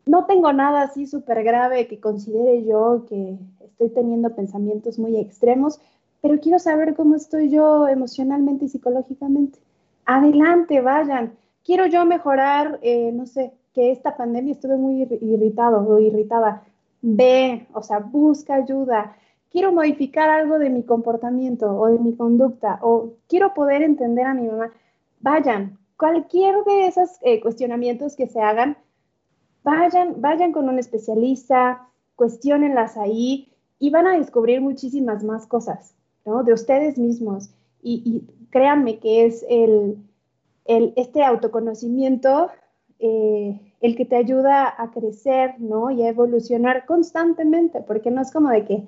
[0.05, 5.79] No tengo nada así súper grave que considere yo que estoy teniendo pensamientos muy extremos,
[6.21, 9.59] pero quiero saber cómo estoy yo emocionalmente y psicológicamente.
[10.05, 11.33] Adelante, vayan.
[11.63, 16.63] Quiero yo mejorar, eh, no sé, que esta pandemia estuve muy irritado o irritada.
[17.01, 19.15] Ve, o sea, busca ayuda
[19.55, 24.33] quiero modificar algo de mi comportamiento o de mi conducta o quiero poder entender a
[24.33, 24.69] mi mamá,
[25.21, 28.77] vayan, cualquier de esos eh, cuestionamientos que se hagan,
[29.63, 36.43] vayan, vayan con un especialista, cuestionenlas ahí y van a descubrir muchísimas más cosas, ¿no?
[36.43, 37.49] De ustedes mismos.
[37.81, 39.97] Y, créanme que es el,
[40.63, 42.49] el este autoconocimiento
[42.99, 45.91] eh, el que te ayuda a crecer, ¿no?
[45.91, 48.83] Y a evolucionar constantemente, porque no es como de que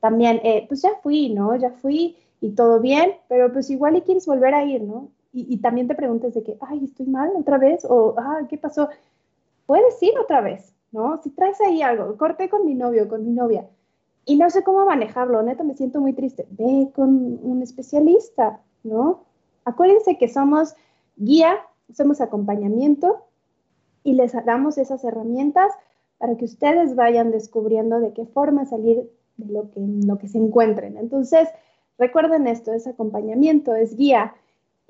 [0.00, 1.54] también, eh, pues ya fui, ¿no?
[1.56, 5.08] Ya fui y todo bien, pero pues igual y quieres volver a ir, ¿no?
[5.34, 8.90] Y, también te preguntes de que, ay, estoy mal otra vez, o, ah, ¿qué pasó?
[9.64, 11.22] Puedes ir otra vez, ¿no?
[11.22, 13.66] Si traes ahí algo, corté con mi novio, con mi novia,
[14.24, 19.24] y no sé cómo manejarlo, neta, me siento muy triste, ve con un especialista, ¿no?
[19.64, 20.74] Acuérdense que somos
[21.16, 21.58] guía,
[21.92, 23.24] somos acompañamiento
[24.04, 25.72] y les damos esas herramientas
[26.18, 30.38] para que ustedes vayan descubriendo de qué forma salir de lo que, lo que se
[30.38, 30.96] encuentren.
[30.96, 31.48] Entonces,
[31.98, 34.34] recuerden esto, es acompañamiento, es guía.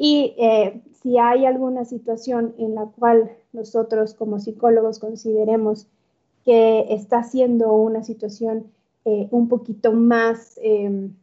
[0.05, 5.87] Y eh, si hay alguna situación en la cual nosotros como psicólogos consideremos
[6.45, 8.67] que está siendo una situación
[9.05, 11.15] eh, un poquito más em,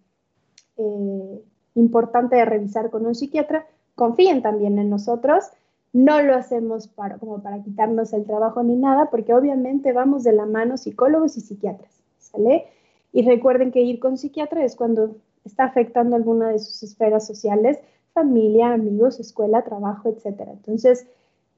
[0.78, 1.42] eh,
[1.76, 5.44] importante de revisar con un psiquiatra, confíen también en nosotros.
[5.92, 10.32] No lo hacemos para, como para quitarnos el trabajo ni nada, porque obviamente vamos de
[10.32, 12.68] la mano psicólogos y psiquiatras, ¿sale?
[13.12, 17.78] Y recuerden que ir con psiquiatra es cuando está afectando alguna de sus esferas sociales,
[18.20, 20.42] familia, amigos, escuela, trabajo, etc.
[20.52, 21.08] Entonces,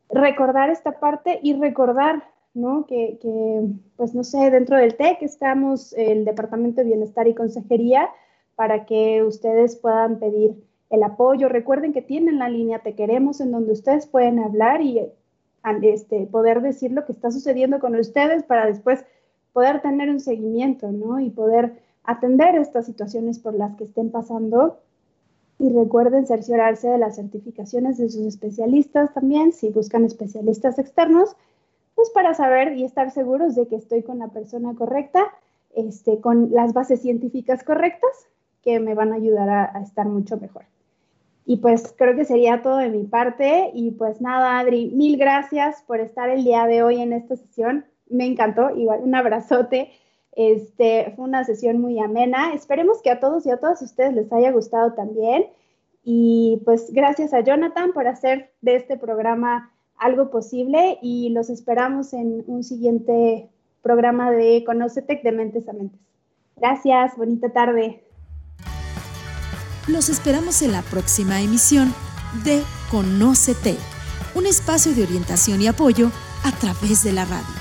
[0.09, 2.85] recordar esta parte y recordar, ¿no?
[2.85, 3.63] Que, que,
[3.97, 8.09] pues no sé, dentro del TEC estamos el Departamento de Bienestar y Consejería
[8.55, 10.55] para que ustedes puedan pedir
[10.91, 11.49] el apoyo.
[11.49, 15.01] Recuerden que tienen la línea Te Queremos en donde ustedes pueden hablar y
[15.81, 19.03] este, poder decir lo que está sucediendo con ustedes para después
[19.53, 21.19] poder tener un seguimiento, ¿no?
[21.19, 24.79] Y poder atender estas situaciones por las que estén pasando.
[25.61, 31.35] Y recuerden cerciorarse de las certificaciones de sus especialistas también, si buscan especialistas externos,
[31.93, 35.23] pues para saber y estar seguros de que estoy con la persona correcta,
[35.75, 38.11] este, con las bases científicas correctas,
[38.63, 40.63] que me van a ayudar a, a estar mucho mejor.
[41.45, 43.71] Y pues creo que sería todo de mi parte.
[43.73, 47.85] Y pues nada, Adri, mil gracias por estar el día de hoy en esta sesión
[48.11, 49.91] me encantó, igual un abrazote.
[50.33, 52.53] Este, fue una sesión muy amena.
[52.53, 55.47] Esperemos que a todos y a todas ustedes les haya gustado también.
[56.03, 62.13] Y pues gracias a Jonathan por hacer de este programa algo posible y los esperamos
[62.13, 63.49] en un siguiente
[63.83, 65.99] programa de Conocetec de Mentes a Mentes.
[66.55, 68.03] Gracias, bonita tarde.
[69.87, 71.93] Los esperamos en la próxima emisión
[72.43, 73.79] de Conocetec,
[74.35, 76.11] un espacio de orientación y apoyo
[76.43, 77.60] a través de la radio.